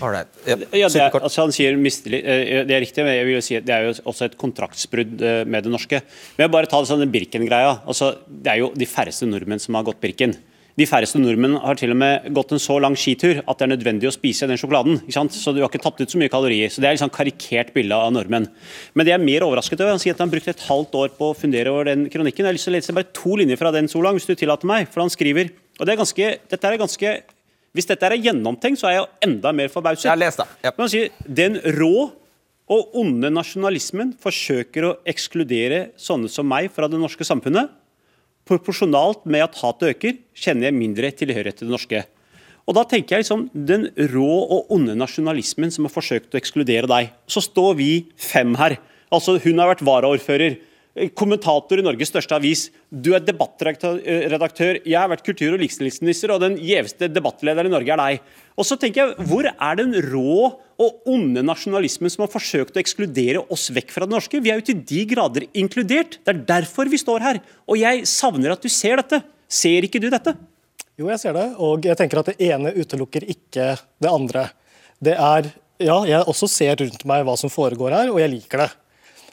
[0.00, 0.28] Right.
[0.48, 0.62] Yep.
[0.72, 3.58] Ja, det, er, altså han sier mistillit, eh, det er riktig, men jeg vil si
[3.58, 6.00] at det er jo også et kontraktsbrudd eh, med det norske.
[6.36, 7.82] Men jeg bare ta sånn Birken-greia.
[7.84, 10.32] Altså, det er jo de færreste nordmenn som har gått Birken.
[10.80, 13.72] De færreste nordmenn har til og med gått en så lang skitur at det er
[13.74, 15.02] nødvendig å spise den sjokoladen.
[15.02, 15.36] ikke sant?
[15.36, 16.72] Så du har ikke tatt ut så mye kalorier.
[16.72, 18.48] Så Det er et liksom karikert bilde av nordmenn.
[18.94, 19.98] Men det er mer overrasket over.
[19.98, 22.46] Han sier at han brukte et halvt år på å fundere over den kronikken.
[22.46, 24.38] Jeg har lyst til å lese bare to linjer fra den så langt, hvis du
[24.38, 24.88] tillater meg.
[24.88, 27.10] For han skriver og det er ganske, Dette er ganske
[27.76, 30.08] hvis dette er gjennomtenkt, så er jeg enda mer forbauset.
[30.08, 30.46] Jeg det.
[30.66, 30.80] Yep.
[30.90, 32.10] Sier, den rå
[32.70, 37.70] og onde nasjonalismen forsøker å ekskludere sånne som meg fra det norske samfunnet.
[38.46, 42.02] Proporsjonalt med at hatet øker, kjenner jeg mindre tilhørighet til det norske.
[42.70, 46.90] Og da tenker jeg liksom, Den rå og onde nasjonalismen som har forsøkt å ekskludere
[46.90, 47.10] deg.
[47.26, 48.78] Så står vi fem her.
[49.10, 50.58] Altså, Hun har vært varaordfører
[51.16, 52.66] kommentator i Norges største avis.
[52.90, 54.80] Du er debattredaktør.
[54.84, 58.20] Jeg har vært kultur- og likestillingsminister, og den gjeveste debattlederen i Norge er deg.
[58.58, 62.82] Og så tenker jeg, Hvor er den rå og onde nasjonalismen som har forsøkt å
[62.82, 64.40] ekskludere oss vekk fra det norske?
[64.40, 66.18] Vi er jo til de grader inkludert.
[66.24, 67.40] Det er derfor vi står her.
[67.68, 69.22] Og jeg savner at du ser dette.
[69.48, 70.36] Ser ikke du dette?
[70.98, 71.48] Jo, jeg ser det.
[71.58, 74.50] Og jeg tenker at det ene utelukker ikke det andre.
[75.00, 78.58] Det er Ja, jeg også ser rundt meg hva som foregår her, og jeg liker
[78.58, 78.70] det.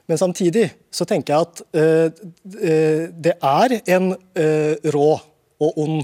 [0.08, 5.10] Men samtidig så tenker jeg at eh, det er en eh, rå
[5.60, 5.98] og ond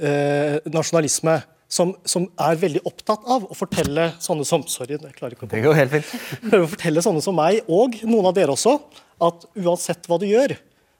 [0.00, 1.40] eh, nasjonalisme
[1.74, 5.50] som, som, er veldig opptatt av å fortelle sånne som Sorry, jeg klarer ikke å
[5.50, 6.12] Det går helt fint.
[6.74, 8.78] fortelle sånne som meg, og noen av dere også,
[9.24, 10.54] at uansett hva du gjør,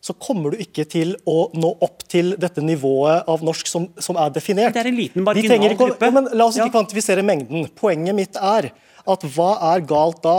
[0.05, 4.19] så kommer du ikke til å nå opp til dette nivået av norsk som, som
[4.21, 4.75] er definert.
[4.77, 6.11] Det er en liten Vi marginal å- gruppe.
[6.11, 6.75] Ja, men la oss ikke Ja.
[6.75, 7.71] kvantifisere mengden.
[7.79, 8.69] Poenget mitt er
[9.15, 10.37] at hva er galt da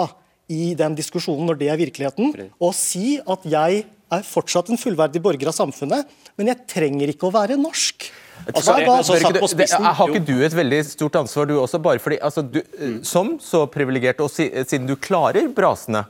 [0.50, 2.52] i den diskusjonen når det er virkeligheten?
[2.62, 6.06] og si at jeg er fortsatt en fullverdig borger av samfunnet,
[6.38, 8.12] men jeg trenger ikke å være norsk.
[8.54, 11.82] Altså, jeg, satt du- det, har ikke du et veldig stort ansvar, du også?
[11.82, 13.04] bare fordi, altså, du, Mm.
[13.06, 16.06] Som så privilegert, og si, siden du klarer brasene,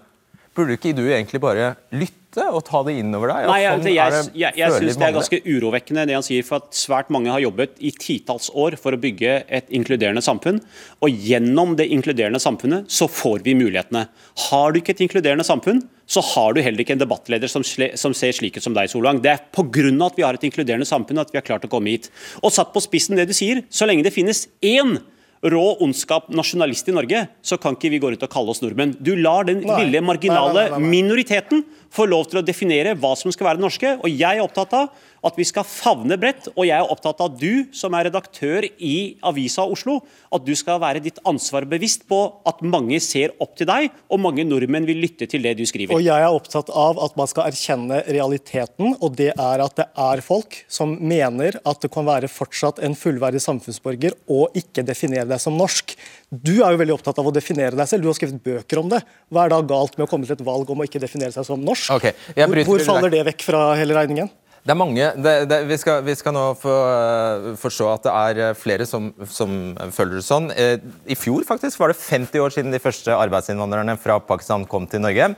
[0.56, 3.48] burde ikke du egentlig bare lytte og ta det inn over deg?
[3.48, 6.45] Nei, jeg, sånn jeg, jeg, jeg, jeg syns det er ganske urovekkende det han sier,
[6.48, 10.60] for at svært mange har jobbet i titalls år for å bygge et inkluderende samfunn.
[11.06, 14.06] Og gjennom det inkluderende samfunnet så får vi mulighetene.
[14.50, 18.13] Har du ikke et inkluderende samfunn, så har du heller ikke en debattleder som, som
[18.13, 19.24] ser slik ut som deg, Solvang.
[19.24, 19.89] Det er pga.
[20.06, 22.12] at vi har et inkluderende samfunn at vi har klart å komme hit.
[22.43, 25.00] Og satt på spissen det du sier, så lenge det finnes én
[25.43, 28.95] rå ondskap nasjonalist i Norge, så kan ikke vi gå rundt og kalle oss nordmenn.
[29.00, 29.84] Du lar den Nei.
[29.84, 33.65] lille marginale Nei, nei, minoriteten få lov til å definere hva som skal være det
[33.67, 33.93] norske.
[34.02, 34.89] Og jeg er opptatt av
[35.26, 38.68] at vi skal favne bredt, og jeg er opptatt av at du som er redaktør
[38.78, 40.00] i Avisa Oslo,
[40.34, 44.22] at du skal være ditt ansvar bevisst på at mange ser opp til deg, og
[44.22, 45.96] mange nordmenn vil lytte til det du skriver.
[45.98, 49.88] Og jeg er opptatt av at man skal erkjenne realiteten, og det er at det
[50.06, 55.28] er folk som mener at det kan være fortsatt en fullverdig samfunnsborger og ikke definere
[55.30, 55.96] deg som norsk.
[56.30, 58.94] Du er jo veldig opptatt av å definere deg selv, du har skrevet bøker om
[58.94, 59.02] det.
[59.34, 61.48] Hva er da galt med å komme til et valg om å ikke definere seg
[61.48, 61.92] som norsk?
[61.98, 62.16] Okay.
[62.38, 64.30] hvor, hvor faller det vekk fra hele regningen?
[64.65, 68.13] Det er mange, det, det, vi, skal, vi skal nå få uh, forstå at det
[68.17, 69.51] er øh, flere som, som
[69.93, 70.49] følger det sånn.
[70.58, 74.89] Uh, I fjor faktisk var det 50 år siden de første arbeidsinnvandrerne fra Pakistan kom
[74.89, 75.36] til Norge.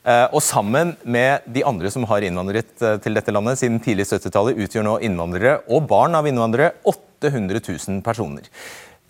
[0.00, 4.06] Eh, og sammen med de andre som har innvandret eh, til dette landet siden tidlig
[4.08, 8.48] 70-tallet, utgjør nå innvandrere og barn av innvandrere 800 000 personer.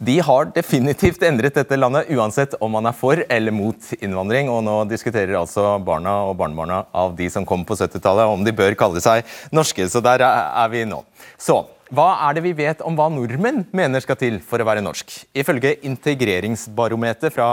[0.00, 4.48] De har definitivt endret dette landet, uansett om man er for eller mot innvandring.
[4.48, 8.54] Og nå diskuterer altså barna og barnebarna av de som kom på 70-tallet, om de
[8.56, 9.84] bør kalle seg norske.
[9.92, 11.02] Så der er vi nå.
[11.36, 11.58] Så
[11.92, 15.10] hva er det vi vet om hva nordmenn mener skal til for å være norsk?
[15.36, 17.48] Ifølge integreringsbarometer fra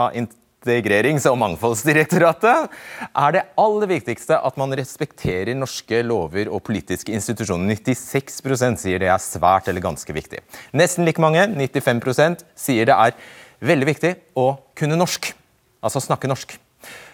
[0.58, 2.72] Integrerings- og mangfoldsdirektoratet
[3.14, 7.78] er det aller viktigste at man respekterer norske lover og politiske institusjoner.
[7.78, 10.42] 96 sier det er svært eller ganske viktig.
[10.74, 13.14] Nesten like mange, 95 sier det er
[13.62, 15.30] veldig viktig å kunne norsk.
[15.78, 16.58] Altså snakke norsk.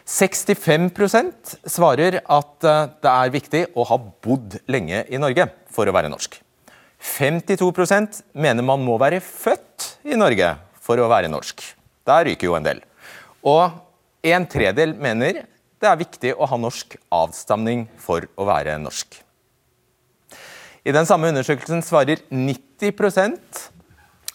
[0.09, 5.95] 65 svarer at eh, det er viktig å ha bodd lenge i Norge for å
[5.97, 6.41] være norsk.
[7.05, 11.61] 52 mener man må være født i Norge for å være norsk.
[12.09, 12.81] Der ryker jo en del.
[13.45, 15.45] Og en tredel mener
[15.83, 19.21] det er viktig å ha norsk avstamning for å være norsk.
[20.85, 23.61] I den samme undersøkelsen svarer 90%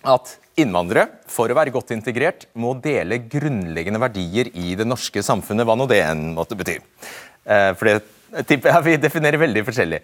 [0.10, 5.68] at innvandrere, for å være godt integrert, må dele grunnleggende verdier i det norske samfunnet,
[5.68, 6.80] hva nå det enn måtte bety.
[7.46, 10.02] Eh, For det tipper jeg vi definerer veldig forskjellig.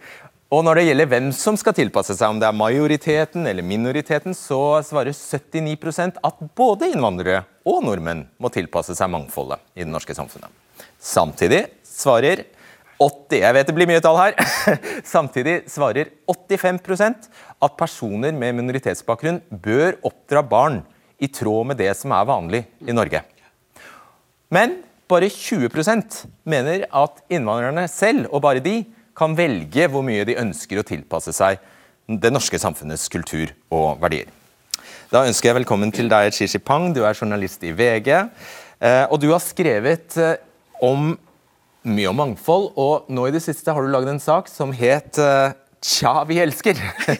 [0.53, 4.37] Og når det gjelder hvem som skal tilpasse seg, om det er majoriteten eller minoriteten,
[4.37, 10.15] så svarer 79% at både innvandrere og nordmenn må tilpasse seg mangfoldet i det norske
[10.15, 10.51] samfunnet.
[11.01, 12.45] Samtidig svarer
[13.01, 14.35] 80, jeg vet det blir mye tall her,
[15.15, 17.29] samtidig svarer 85%
[17.65, 20.83] at personer med minoritetsbakgrunn bør oppdra barn
[21.19, 23.23] i tråd med det som er vanlig i Norge.
[24.53, 28.83] Men bare 20% mener at innvandrerne selv, og bare de,
[29.15, 31.61] kan velge hvor mye de ønsker å tilpasse seg
[32.05, 34.27] det norske samfunnets kultur og verdier.
[35.15, 36.89] Da ønsker jeg velkommen til deg, Shishi Pang.
[36.91, 38.09] Du er journalist i VG.
[38.81, 40.35] eh, Og du har skrevet eh,
[40.83, 41.13] om
[41.87, 45.15] mye om mangfold, og nå i det siste har du lagd en sak som het
[45.15, 46.75] eh, Tja, vi elsker.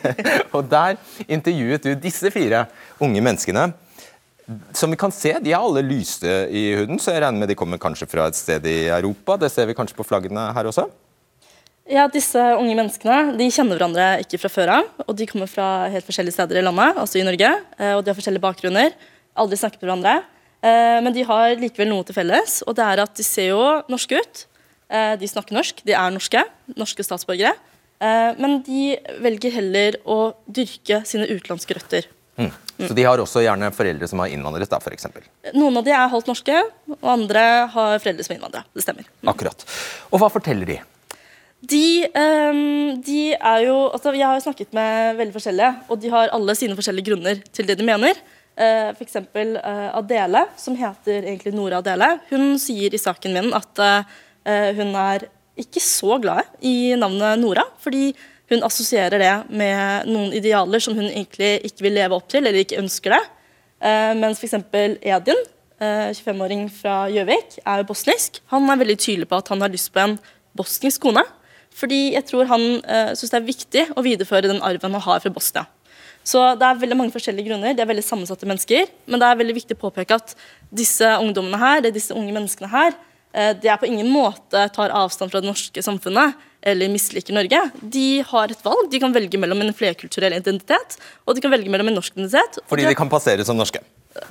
[0.58, 2.66] og der intervjuet du disse fire
[3.00, 3.70] unge menneskene.
[4.76, 7.56] Som vi kan se, De er alle lyse i huden, så jeg regner med de
[7.56, 9.38] kommer kanskje fra et sted i Europa.
[9.40, 10.90] Det ser vi kanskje på flaggene her også.
[11.86, 14.88] Ja, Disse unge menneskene de kjenner hverandre ikke fra før av.
[15.06, 17.52] og De kommer fra helt forskjellige steder i landet, altså i Norge.
[17.78, 18.96] eh, og De har forskjellige bakgrunner.
[19.38, 20.16] Aldri snakket med hverandre.
[20.64, 23.84] eh, Men de har likevel noe til felles, og det er at de ser jo
[23.88, 24.46] norske ut.
[24.90, 26.44] eh, De snakker norsk, de er norske,
[26.76, 27.54] norske statsborgere.
[28.02, 32.06] Men de velger heller å dyrke sine utenlandske røtter.
[32.78, 35.22] Så De har også gjerne foreldre som har innvandret, da, for eksempel.
[35.54, 38.66] Noen av de er halvt norske, og andre har foreldre som er innvandrere.
[38.76, 39.06] Det stemmer.
[39.26, 39.64] Akkurat.
[40.12, 40.80] Og hva forteller de?
[41.62, 46.12] De, um, de er jo altså Jeg har jo snakket med veldig forskjellige, og de
[46.14, 48.20] har alle sine forskjellige grunner til det de mener.
[48.56, 49.18] Uh, F.eks.
[49.34, 54.14] Uh, Adele, som heter egentlig Nora Adele, hun sier i saken min at uh,
[54.78, 57.66] hun er ikke så glad i navnet Nora.
[57.82, 58.14] Fordi
[58.52, 62.62] Hun assosierer det med noen idealer som hun egentlig ikke vil leve opp til, eller
[62.62, 63.22] ikke ønsker det.
[63.82, 64.60] Uh, mens f.eks.
[65.02, 65.40] Edin,
[65.82, 68.38] uh, 25-åring fra Gjøvik, er jo bosnisk.
[68.54, 70.16] Han er veldig tydelig på at han har lyst på en
[70.58, 71.26] bosnisk kone.
[71.76, 75.24] Fordi jeg tror han uh, syns det er viktig å videreføre den arven han har
[75.24, 75.66] fra Bosnia.
[76.26, 77.76] Så det er veldig mange forskjellige grunner.
[77.78, 78.88] De er veldig sammensatte mennesker.
[79.06, 80.34] Men det er veldig viktig å påpeke at
[80.74, 82.96] disse ungdommene her, disse unge menneskene her,
[83.36, 86.34] eh, de er på ingen måte tar avstand fra det norske samfunnet
[86.66, 87.60] eller misliker Norge.
[87.78, 88.90] De har et valg.
[88.90, 92.58] De kan velge mellom en flerkulturell identitet og de kan velge mellom en norsk identitet.
[92.72, 93.84] Fordi de kan passere som norske?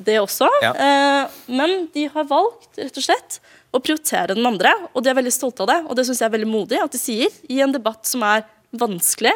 [0.05, 0.49] Det også.
[0.65, 0.73] Ja.
[0.75, 3.41] Eh, men de har valgt rett og slett
[3.75, 5.81] å prioritere den andre, og de er veldig stolte av det.
[5.89, 8.47] Og det syns jeg er veldig modig at de sier i en debatt som er
[8.75, 9.35] vanskelig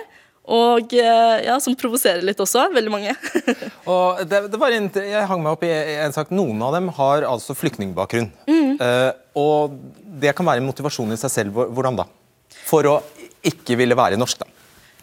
[0.49, 2.71] og eh, ja, som provoserer litt også.
[2.73, 3.13] Veldig mange.
[3.93, 6.33] og det, det var en, jeg hang meg opp i en sak.
[6.33, 8.31] Noen av dem har altså flyktningbakgrunn.
[8.49, 8.79] Mm.
[8.81, 9.77] Uh, og
[10.23, 11.61] det kan være en motivasjon i seg selv.
[11.77, 12.09] Hvordan da?
[12.65, 12.97] For å
[13.49, 14.49] ikke ville være norsk, da.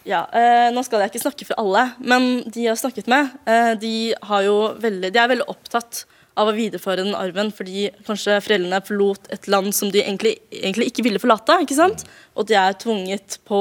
[0.06, 3.32] Ja, eh, Nå skal jeg ikke snakke for alle, men de jeg har snakket med,
[3.50, 4.46] eh, de, har
[4.82, 6.04] veldig, de er veldig opptatt
[6.36, 10.90] av å videreføre den arven fordi kanskje foreldrene forlot et land som de egentlig, egentlig
[10.92, 11.58] ikke ville forlate.
[11.64, 12.04] ikke sant?
[12.36, 13.60] Og de er tvunget på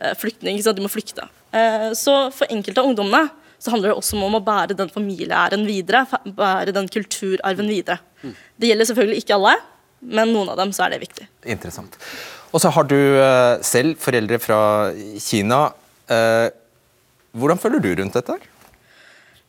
[0.00, 0.60] Eh, flyktning.
[0.62, 1.26] De må flykte.
[1.50, 5.64] Eh, så for enkelte av ungdommene så handler det også om å bære den familieæren
[5.66, 6.04] videre.
[6.24, 7.98] Bære den kulturarven videre.
[8.22, 9.56] Det gjelder selvfølgelig ikke alle,
[10.00, 11.26] men noen av dem så er det viktig.
[11.50, 11.98] Interessant.
[12.52, 14.60] Og så har du eh, selv foreldre fra
[15.20, 15.68] Kina.
[17.36, 18.38] Hvordan føler du rundt dette?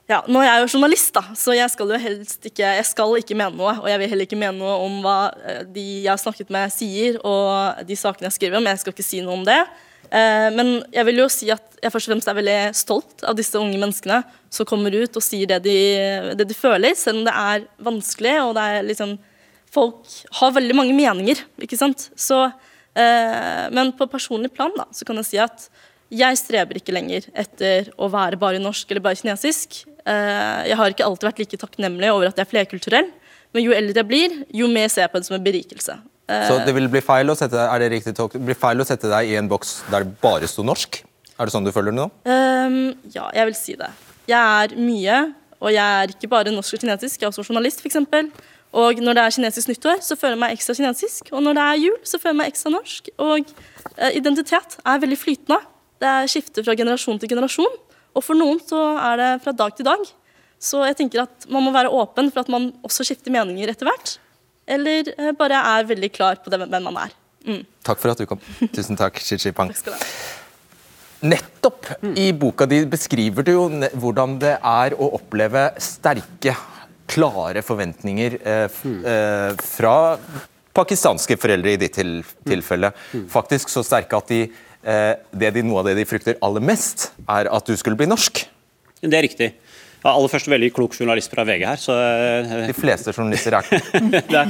[0.10, 3.14] Ja, nå er jeg jo journalist, da, så jeg skal jo helst ikke jeg skal
[3.22, 3.78] ikke mene noe.
[3.80, 5.20] Og jeg vil heller ikke mene noe om hva
[5.70, 8.68] de jeg har snakket med, sier, og de sakene jeg skriver om.
[8.68, 9.62] Jeg skal ikke si noe om det.
[10.10, 13.38] Eh, men jeg vil jo si at jeg først og fremst er veldig stolt av
[13.38, 15.78] disse unge menneskene som kommer ut og sier det de,
[16.40, 18.36] det de føler, selv om det er vanskelig.
[18.48, 19.18] og det er liksom
[19.70, 20.10] Folk
[20.40, 22.08] har veldig mange meninger, ikke sant.
[22.18, 25.68] Så, eh, men på personlig plan da, så kan jeg si at
[26.10, 29.84] jeg streber ikke lenger etter å være bare norsk eller bare kinesisk.
[30.10, 33.12] Eh, jeg har ikke alltid vært like takknemlig over at jeg er flerkulturell.
[33.54, 35.98] Men jo eldre jeg blir, jo mer ser jeg på det som en berikelse.
[36.30, 39.32] Så det vil bli feil å sette, er det riktig blir feil å sette deg
[39.32, 41.00] i en boks der det bare sto norsk?
[41.40, 42.06] Er det sånn du føler det nå?
[42.30, 43.90] Um, ja, jeg vil si det.
[44.30, 45.18] Jeg er mye,
[45.58, 47.98] og jeg er ikke bare norsk og kinesisk, jeg er også journalist f.eks.
[48.78, 51.32] Og når det er kinesisk nyttår, så føler jeg meg ekstra kinesisk.
[51.34, 53.12] Og når det er jul, så føler jeg meg ekstra norsk.
[53.26, 53.54] Og
[53.98, 55.60] eh, identitet er veldig flytende.
[56.00, 57.78] Det er skifter fra generasjon til generasjon.
[58.14, 60.06] Og for noen så er det fra dag til dag.
[60.60, 63.88] Så jeg tenker at man må være åpen for at man også skifter meninger etter
[63.90, 64.20] hvert
[64.70, 67.16] eller eh, bare er veldig klar på det, hvem man er.
[67.48, 67.64] Mm.
[67.86, 68.42] Takk for at du kom.
[68.76, 69.74] Tusen takk, Chichi Pang.
[71.20, 73.64] Nettopp i boka di beskriver du jo
[74.00, 76.54] hvordan det er å oppleve sterke,
[77.10, 78.80] klare forventninger eh,
[79.14, 79.96] eh, fra
[80.76, 82.92] pakistanske foreldre i ditt til, tilfelle.
[83.32, 84.44] Faktisk så sterke at de,
[84.84, 88.10] eh, det de, noe av det de frykter aller mest, er at du skulle bli
[88.10, 88.46] norsk.
[89.02, 89.50] Det er riktig.
[90.00, 91.80] Ja, aller først veldig klok journalist fra VG her.
[91.82, 91.96] Så,
[92.70, 93.68] De fleste journalister er
[94.32, 94.46] det.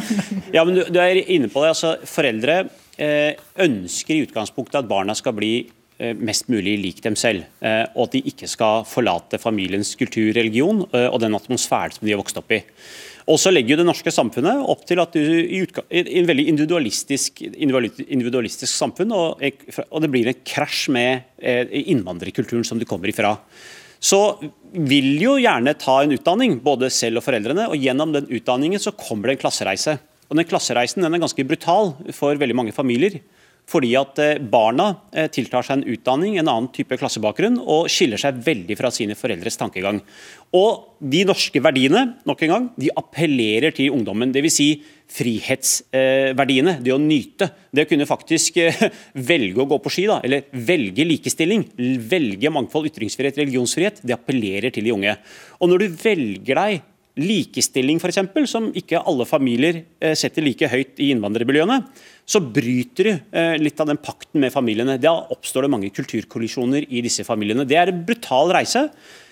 [0.54, 1.72] ja, men du, du, er inne på det.
[1.74, 2.62] altså Foreldre
[3.00, 5.54] eh, ønsker i utgangspunktet at barna skal bli
[6.16, 7.46] mest mulig lik dem selv.
[7.60, 12.08] Eh, og at de ikke skal forlate familiens kultur, religion eh, og den atmosfæren som
[12.08, 12.62] de har vokst opp i.
[13.30, 17.44] Og så legger jo det norske samfunnet opp til at du i, en veldig individualistisk,
[17.46, 19.44] individualistisk samfunn, og,
[19.90, 23.36] og, det blir en krasj med eh, innvandrerkulturen som du kommer ifra
[24.00, 24.40] så
[24.72, 27.68] vil jo gjerne ta en utdanning, både selv og foreldrene.
[27.68, 29.98] og Gjennom den utdanningen så kommer det en klassereise.
[30.30, 33.20] Og Den klassereisen den er ganske brutal for veldig mange familier.
[33.69, 38.21] Fordi at eh, barna eh, tiltar seg en utdanning, en annen type klassebakgrunn, og skiller
[38.21, 40.01] seg veldig fra sine foreldres tankegang.
[40.58, 44.34] Og de norske verdiene nok en gang, de appellerer til ungdommen.
[44.34, 44.58] Dvs.
[44.60, 44.69] Si
[45.10, 47.49] frihetsverdiene, det å nyte.
[47.73, 48.86] Det å kunne faktisk eh,
[49.32, 51.67] velge å gå på ski, da, eller velge likestilling,
[52.10, 55.19] velge mangfold, ytringsfrihet, religionsfrihet, det appellerer til de unge.
[55.62, 56.88] Og når du velger deg
[57.19, 59.82] likestilling, f.eks., som ikke alle familier
[60.15, 61.82] setter like høyt i innvandrermiljøene,
[62.30, 65.00] så bryter du eh, litt av den pakten med familiene.
[65.02, 67.65] Da oppstår det mange kulturkollisjoner i disse familiene.
[67.65, 68.86] Det er en brutal reise.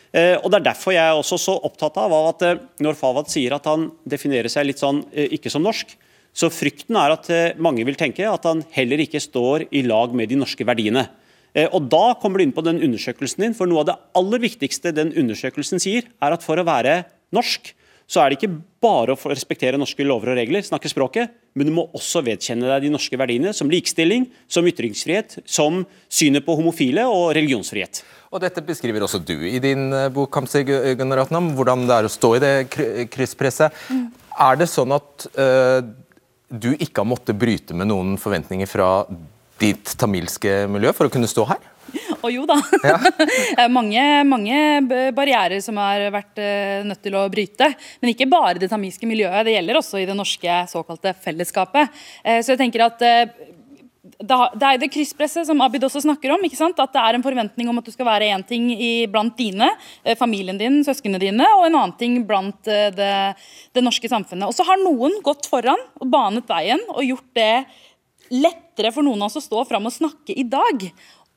[0.09, 2.47] Eh, og Det er derfor jeg er også så opptatt av at
[2.81, 5.93] når Fawad sier at han definerer seg litt sånn ikke som norsk,
[6.37, 7.29] så frykten er at
[7.61, 11.07] mange vil tenke at han heller ikke står i lag med de norske verdiene.
[11.73, 14.93] Og Da kommer du inn på den undersøkelsen din, for noe av det aller viktigste
[14.93, 16.99] den undersøkelsen sier, er at for å være
[17.33, 17.71] norsk,
[18.07, 21.73] så er det ikke bare å respektere norske lover og regler, snakke språket, men du
[21.73, 27.07] må også vedkjenne deg de norske verdiene som likestilling, som ytringsfrihet, som synet på homofile
[27.09, 28.03] og religionsfrihet.
[28.29, 32.11] Og Dette beskriver også du i din eh, bok, Kamzy Gunaratnam, hvordan det er å
[32.11, 32.53] stå i det
[33.13, 33.73] krysspresset.
[33.89, 34.05] Mm.
[34.47, 35.79] Er det sånn at uh,
[36.47, 38.91] du ikke har måttet bryte med noen forventninger fra
[39.57, 41.63] ditt tamilske miljø for å kunne stå her?
[42.23, 42.57] og jo da.
[43.77, 44.61] mange mange
[45.15, 47.71] barrierer som har vært uh, nødt til å bryte.
[48.01, 51.93] Men ikke bare det tamilske miljøet, det gjelder også i det norske såkalte fellesskapet.
[52.23, 53.45] Uh, så jeg tenker at uh,
[54.17, 56.43] det er det krysspresset som Abid også snakker om.
[56.47, 56.79] ikke sant?
[56.81, 59.67] At det er en forventning om at du skal være én ting i, blant dine,
[60.17, 63.11] familien din, søsknene dine, og en annen ting blant det,
[63.75, 64.47] det norske samfunnet.
[64.47, 67.51] Og så har noen gått foran og banet veien og gjort det
[68.33, 70.87] lettere for noen av oss å stå fram og snakke i dag.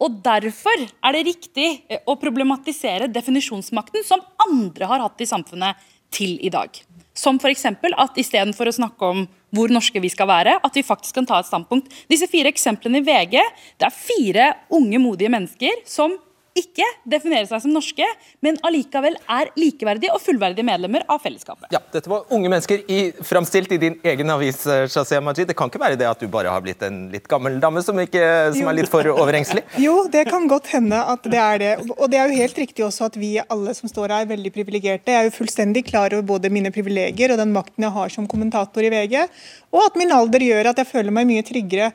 [0.01, 5.81] Og Derfor er det riktig eh, å problematisere definisjonsmakten som andre har hatt i samfunnet
[6.15, 6.73] til i dag.
[7.17, 7.67] Som f.eks.
[7.69, 11.41] at istedenfor å snakke om hvor norske vi skal være, at vi faktisk kan ta
[11.41, 11.91] et standpunkt.
[12.11, 13.37] Disse fire eksemplene i VG,
[13.81, 16.15] det er fire unge, modige mennesker som
[16.59, 18.07] ikke definerer seg som norske,
[18.45, 21.69] men allikevel er likeverdige og fullverdige medlemmer av fellesskapet.
[21.75, 25.49] Ja, Dette var unge mennesker i, framstilt i din egen avis, eh, Shazia Majid.
[25.51, 27.99] Det kan ikke være det at du bare har blitt en litt gammel dame som,
[28.03, 28.25] ikke,
[28.57, 29.65] som er litt for overengstelig?
[29.87, 31.73] Jo, det kan godt hende at det er det.
[31.97, 34.53] Og det er jo helt riktig også at vi alle som står her er veldig
[34.55, 35.15] privilegerte.
[35.15, 38.29] Jeg er jo fullstendig klar over både mine privilegier og den makten jeg har som
[38.31, 39.23] kommentator i VG,
[39.71, 41.93] og at min alder gjør at jeg føler meg mye tryggere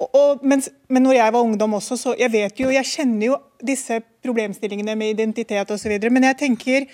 [0.00, 3.36] og, og, men når jeg var ungdom også, så jeg vet jo, jeg kjenner jo
[3.60, 5.96] disse problemstillingene med identitet osv.
[6.08, 6.86] Men jeg tenker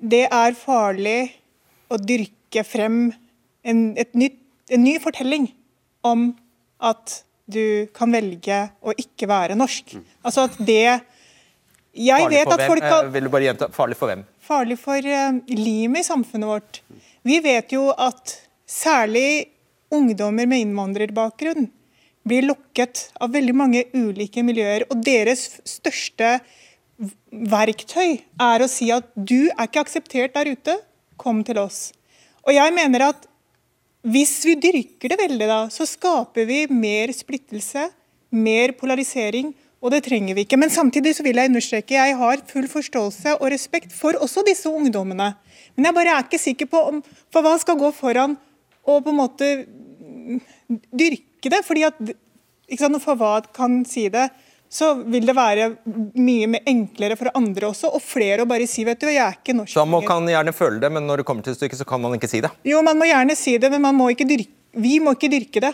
[0.00, 1.20] det er farlig
[1.92, 3.10] å dyrke frem
[3.66, 3.82] en,
[4.16, 4.40] nytt,
[4.72, 5.50] en ny fortelling
[6.06, 6.30] om
[6.84, 9.96] at du kan velge å ikke være norsk.
[10.26, 10.80] Altså at det
[11.96, 14.24] jeg vet at folk kan, eh, Vil du bare gjenta, Farlig for hvem?
[14.44, 16.80] Farlig for uh, limet i samfunnet vårt.
[17.24, 18.34] Vi vet jo at
[18.68, 19.55] særlig
[19.94, 21.68] ungdommer med innvandrerbakgrunn
[22.26, 24.86] blir lokket av veldig mange ulike miljøer.
[24.90, 26.38] Og deres største
[27.30, 30.78] verktøy er å si at du er ikke akseptert der ute,
[31.20, 31.90] kom til oss.
[32.46, 33.28] Og jeg mener at
[34.06, 37.88] hvis vi dyrker det veldig, da, så skaper vi mer splittelse,
[38.30, 39.50] mer polarisering,
[39.82, 40.58] og det trenger vi ikke.
[40.58, 44.70] Men samtidig så vil jeg understreke jeg har full forståelse og respekt for også disse
[44.70, 45.32] ungdommene.
[45.76, 47.02] Men jeg bare er ikke sikker på om,
[47.34, 48.38] for hva skal gå foran
[48.86, 49.50] og på en måte
[50.90, 51.62] dyrke det.
[51.66, 54.28] fordi at sant, Når Fawad kan si det,
[54.68, 55.68] så vil det være
[56.18, 59.38] mye mer enklere for andre også, og flere å bare si vet du, jeg er
[59.38, 59.76] ikke norsk.
[59.78, 62.16] Da må kan gjerne føle det, men når det kommer til stykket, så kan man
[62.18, 62.50] ikke si det?
[62.66, 65.72] Jo, man må gjerne si det, men man må dyrke, vi må ikke dyrke det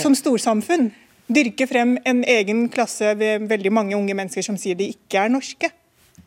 [0.00, 0.90] som storsamfunn.
[1.32, 5.32] Dyrke frem en egen klasse ved veldig mange unge mennesker som sier de ikke er
[5.32, 5.70] norske.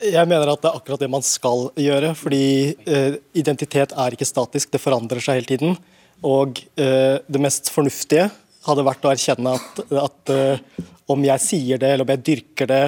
[0.02, 2.14] Jeg mener at det er akkurat det man skal gjøre.
[2.16, 5.78] fordi eh, identitet er ikke statisk, det forandrer seg hele tiden.
[6.26, 8.30] Og eh, det mest fornuftige
[8.66, 10.84] hadde vært å erkjenne at, at uh,
[11.14, 12.86] om jeg sier det, eller om jeg dyrker det,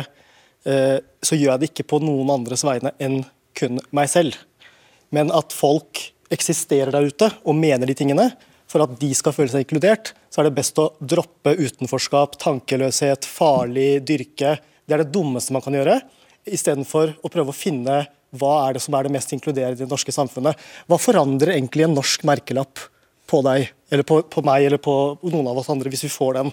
[0.66, 3.20] uh, så gjør jeg det ikke på noen andres vegne enn
[3.58, 4.40] kun meg selv.
[5.14, 6.02] Men at folk
[6.34, 8.32] eksisterer der ute og mener de tingene,
[8.68, 13.30] for at de skal føle seg inkludert, så er det best å droppe utenforskap, tankeløshet,
[13.30, 14.58] farlig dyrke.
[14.84, 16.02] Det er det dummeste man kan gjøre,
[16.48, 18.02] istedenfor å prøve å finne
[18.36, 20.60] hva er det som er det mest inkluderende i det norske samfunnet.
[20.90, 22.82] Hva forandrer egentlig en norsk merkelapp?
[23.28, 24.96] På deg, eller på, på, meg eller på
[25.28, 26.52] noen av oss andre hvis vi får den.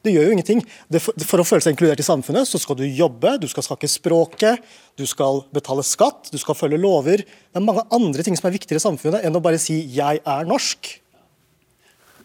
[0.00, 0.62] Det gjør jo ingenting.
[0.96, 3.88] For, for, å føle seg inkludert i samfunnet, så skal du jobbe, du skal snakke
[3.90, 4.62] språket,
[4.96, 7.20] du skal betale skatt, du skal følge lover.
[7.26, 10.24] Det er mange andre ting som er viktigere i samfunnet enn å bare si 'jeg
[10.24, 10.96] er norsk'.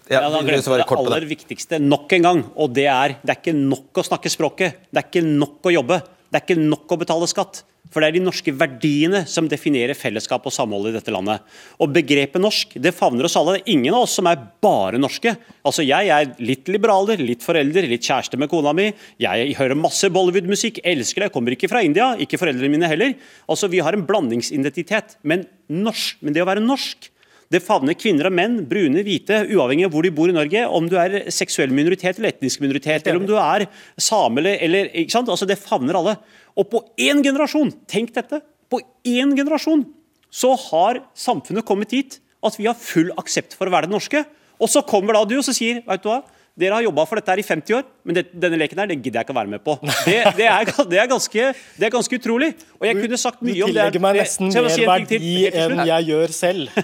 [0.06, 3.40] Ja, ja, da glemte det aller viktigste nok en gang, og det er det er
[3.42, 4.86] ikke nok å snakke språket.
[4.94, 5.98] Det er ikke nok å jobbe.
[6.30, 7.64] Det er ikke nok å betale skatt.
[7.94, 11.44] For det er de norske verdiene som definerer fellesskap og samhold i dette landet.
[11.80, 13.60] Og begrepet norsk det favner oss alle.
[13.60, 15.36] Det er ingen av oss som er bare norske.
[15.66, 18.90] Altså Jeg er litt liberaler, litt forelder, litt kjæreste med kona mi.
[19.22, 21.30] Jeg hører masse Bollywood-musikk, elsker det.
[21.30, 23.14] Jeg kommer ikke fra India, ikke foreldrene mine heller.
[23.48, 25.20] Altså Vi har en blandingsidentitet.
[25.24, 27.12] Men, norsk, men det å være norsk
[27.54, 30.64] det favner kvinner og menn, brune, hvite, uavhengig av hvor de bor i Norge.
[30.66, 33.68] Om du er seksuell minoritet eller etnisk minoritet, eller om du er
[34.02, 35.30] same eller, ikke sant?
[35.30, 36.16] Altså Det favner alle.
[36.58, 39.86] Og på én generasjon, tenk dette, på én generasjon
[40.34, 44.24] så har samfunnet kommet hit at vi har full aksept for å være det norske.
[44.62, 46.22] Og så kommer da du og så sier vet du hva,
[46.56, 49.02] dere har jobba for dette her i 50 år, men det, denne leken her, den
[49.04, 49.74] gidder jeg ikke å være med på.
[49.84, 52.52] Det, det, er, det, er, ganske, det er ganske utrolig.
[52.80, 53.66] Og jeg kunne sagt mye om det.
[53.66, 56.78] Du tillegger meg nesten mer si verdi enn jeg gjør selv.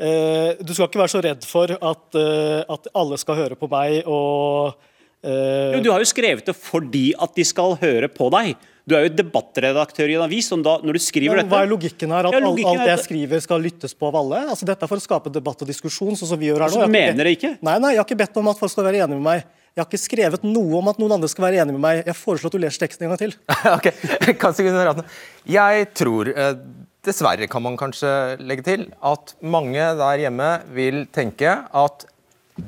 [0.00, 3.68] Uh, du skal ikke være så redd for at, uh, at alle skal høre på
[3.68, 8.32] meg og uh, jo, Du har jo skrevet det fordi at de skal høre på
[8.32, 8.54] deg.
[8.88, 10.48] Du er jo debattredaktør i en avis.
[10.50, 12.28] Da, når du skriver ja, dette Hva er logikken her?
[12.30, 14.42] At ja, logikken alt, alt jeg skriver skal lyttes på av alle?
[14.54, 16.16] Altså, dette er for å skape debatt og diskusjon.
[16.18, 16.80] sånn som vi gjør her nå.
[16.80, 17.54] Så du mener det ikke?
[17.66, 19.48] Nei, nei, jeg har ikke bedt om at folk skal være enige med meg.
[19.70, 22.00] Jeg har ikke skrevet noe om at noen andre skal være enige med meg.
[22.08, 23.36] Jeg foreslår at du leser teksten en gang til.
[23.76, 23.90] ok,
[25.54, 26.54] Jeg tror, eh,
[27.06, 28.10] dessverre kan man kanskje
[28.42, 32.08] legge til, at mange der hjemme vil tenke at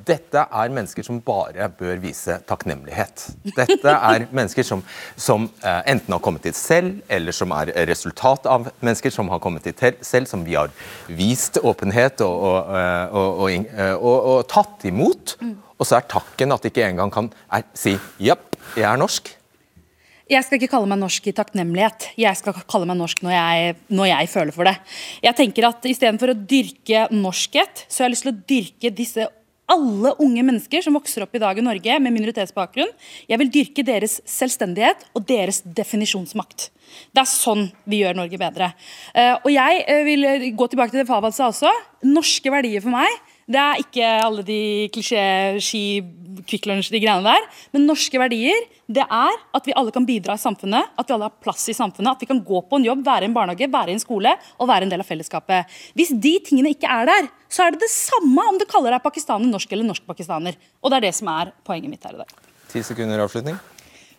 [0.07, 3.26] Dette er mennesker som bare bør vise takknemlighet.
[3.57, 4.84] Dette er mennesker som,
[5.16, 9.43] som eh, enten har kommet hit selv, eller som er resultat av mennesker som har
[9.43, 10.72] kommet hit selv, som vi har
[11.09, 12.64] vist åpenhet og,
[13.12, 15.36] og, eh, og, og tatt imot.
[15.78, 19.36] Og så er takken at de ikke engang kan er, si 'jepp, jeg er norsk'.
[20.32, 22.07] Jeg skal ikke kalle meg norsk i takknemlighet.
[22.16, 24.76] Jeg skal kalle meg norsk når jeg, når jeg føler for det.
[25.24, 29.26] Jeg tenker at Istedenfor å dyrke norskhet, så har jeg lyst til å dyrke disse
[29.72, 32.92] alle unge mennesker som vokser opp i dag i Norge med minoritetsbakgrunn.
[33.30, 36.68] Jeg vil dyrke deres selvstendighet og deres definisjonsmakt.
[37.12, 38.72] Det er sånn vi gjør Norge bedre.
[39.16, 41.72] Eh, og jeg eh, vil gå tilbake til det Fawad sa også.
[42.04, 44.61] Norske verdier for meg det er ikke alle de
[44.95, 45.22] klisjé,
[45.62, 45.84] ski,
[46.49, 47.47] Kvikk Lunsj, de greiene der.
[47.74, 51.28] Men norske verdier det er at vi alle kan bidra i samfunnet, at vi alle
[51.28, 53.68] har plass i samfunnet, at vi kan gå på en jobb, være i en barnehage,
[53.72, 55.76] være i en skole og være en del av fellesskapet.
[55.99, 59.05] Hvis de tingene ikke er der, så er det det samme om du kaller deg
[59.05, 60.59] pakistaner norsk eller norsk-pakistaner.
[60.80, 62.34] Og det er det som er poenget mitt her i dag.
[62.72, 63.59] Ti sekunder avslutning.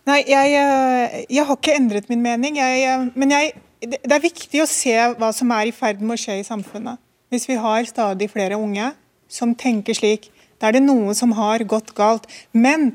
[0.10, 2.60] Nei, jeg, eh, jeg, har ikke endret min mening.
[2.60, 6.18] Jeg, eh, men jeg, det er viktig å se hva som er i ferd med
[6.18, 7.00] å skje i samfunnet.
[7.32, 8.92] Hvis vi har stadig flere unge
[9.34, 10.30] som tenker slik.
[10.62, 12.30] Da er det noe som har gått galt.
[12.54, 12.94] Men,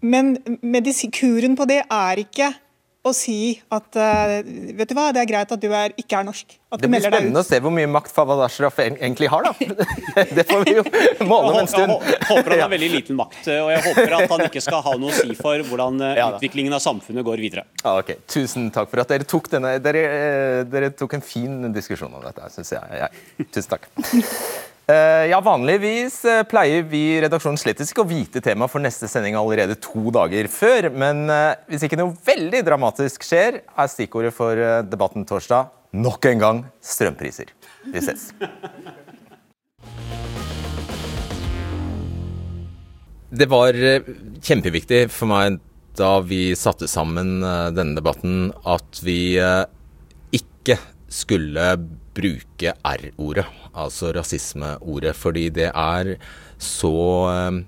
[0.00, 0.36] men
[1.18, 2.54] kuren på det er ikke
[3.00, 4.32] å si at uh,
[4.76, 6.52] vet du hva, det er greit at du er, ikke er norsk.
[6.52, 9.54] det blir spennende å se hvor mye makt Fawad Ashraf egentlig har, da.
[10.36, 10.84] det får vi jo
[11.24, 11.94] måle om en stund.
[11.96, 14.96] Jeg håper han har veldig liten makt, og jeg håper at han ikke skal ha
[15.00, 17.64] noe å si for hvordan eh, ja, utviklingen av samfunnet går videre.
[17.80, 18.18] Ja, ok.
[18.28, 22.26] Tusen takk for at dere tok denne Dere, eh, dere tok en fin diskusjon om
[22.26, 23.00] dette, syns jeg.
[23.00, 23.48] jeg.
[23.48, 23.88] Tusen takk.
[24.90, 29.06] Eh, ja, Vanligvis eh, pleier vi i redaksjonen slett ikke å vite tema for neste
[29.10, 34.32] sending allerede to dager før, men eh, hvis ikke noe veldig dramatisk skjer, er stikkordet
[34.34, 35.68] for debatten torsdag
[36.00, 37.52] nok en gang strømpriser.
[37.92, 38.30] Vi ses.
[43.30, 43.76] Det var
[44.42, 45.60] kjempeviktig for meg
[45.98, 47.42] da vi satte sammen
[47.76, 49.36] denne debatten, at vi
[50.34, 50.78] ikke
[51.10, 51.74] skulle
[52.20, 56.14] bruke R-ordet, altså rasismeordet, fordi det er
[56.60, 56.96] så
[57.32, 57.60] eh,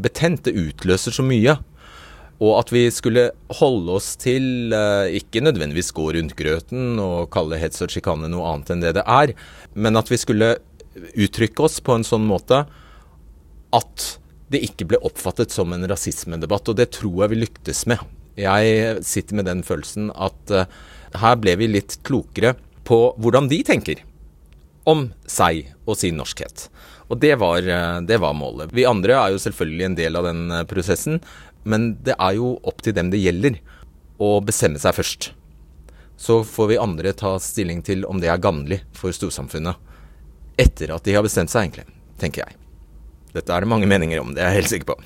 [0.00, 0.46] betent.
[0.48, 1.58] Det utløser så mye.
[2.38, 7.58] Og at vi skulle holde oss til eh, ikke nødvendigvis gå rundt grøten og kalle
[7.58, 9.34] hets og sjikane noe annet enn det det er,
[9.74, 10.54] men at vi skulle
[11.18, 12.64] uttrykke oss på en sånn måte
[13.74, 14.06] at
[14.52, 16.70] det ikke ble oppfattet som en rasismedebatt.
[16.70, 18.00] Og det tror jeg vi lyktes med.
[18.38, 20.64] Jeg sitter med den følelsen at uh,
[21.18, 22.54] her ble vi litt klokere
[22.88, 24.02] på hvordan de tenker
[24.88, 26.68] om seg og sin norskhet.
[27.08, 28.72] Og det var, eh, det var, målet.
[28.72, 31.20] Vi andre er jo selvfølgelig en del av den eh, prosessen,
[31.68, 33.58] men det er jo opp til dem det gjelder
[34.18, 35.32] å bestemme seg først.
[36.18, 39.76] Så får vi andre ta stilling til om det er gagnlig for storsamfunnet.
[40.58, 41.86] Etter at de har bestemt seg, egentlig,
[42.18, 42.56] tenker jeg.
[43.36, 44.98] Dette er det mange meninger om, det er jeg helt sikker på.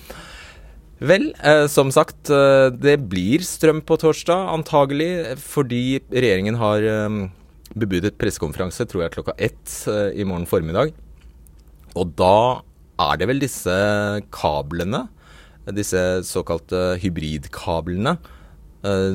[1.02, 7.16] Vel, eh, som sagt, eh, det blir strøm på torsdag, antagelig fordi regjeringen har eh,
[7.78, 10.92] bebudet pressekonferanse, tror jeg, klokka ett uh, i morgen formiddag.
[11.98, 12.62] Og da
[13.02, 13.74] er det vel disse
[14.34, 15.06] kablene,
[15.72, 18.16] disse såkalte hybridkablene,
[18.86, 19.10] uh,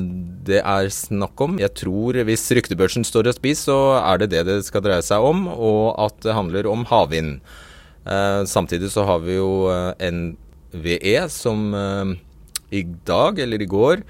[0.47, 1.58] det er snakk om.
[1.62, 5.24] Jeg tror hvis ryktebørsen står og spiser, så er det det det skal dreie seg
[5.24, 7.39] om, og at det handler om havvind.
[8.08, 9.68] Uh, samtidig så har vi jo
[9.99, 11.70] NVE som
[12.68, 14.01] i dag, eller i går,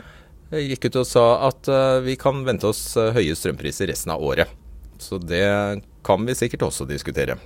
[0.52, 4.24] gikk ut og sa at uh, vi kan vente oss uh, høye strømpriser resten av
[4.24, 4.52] året.
[4.98, 7.38] Så det kan vi sikkert også diskutere.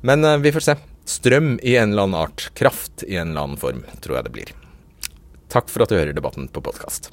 [0.00, 0.76] Men uh, vi får se.
[1.06, 2.48] Strøm i en eller annen art.
[2.58, 4.54] Kraft i en eller annen form, tror jeg det blir.
[5.52, 7.12] Takk for at du hører debatten på podkast.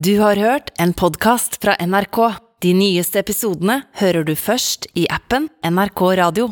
[0.00, 2.20] Du har hørt en podkast fra NRK.
[2.64, 6.50] De nyeste episodene hører du først i appen NRK Radio.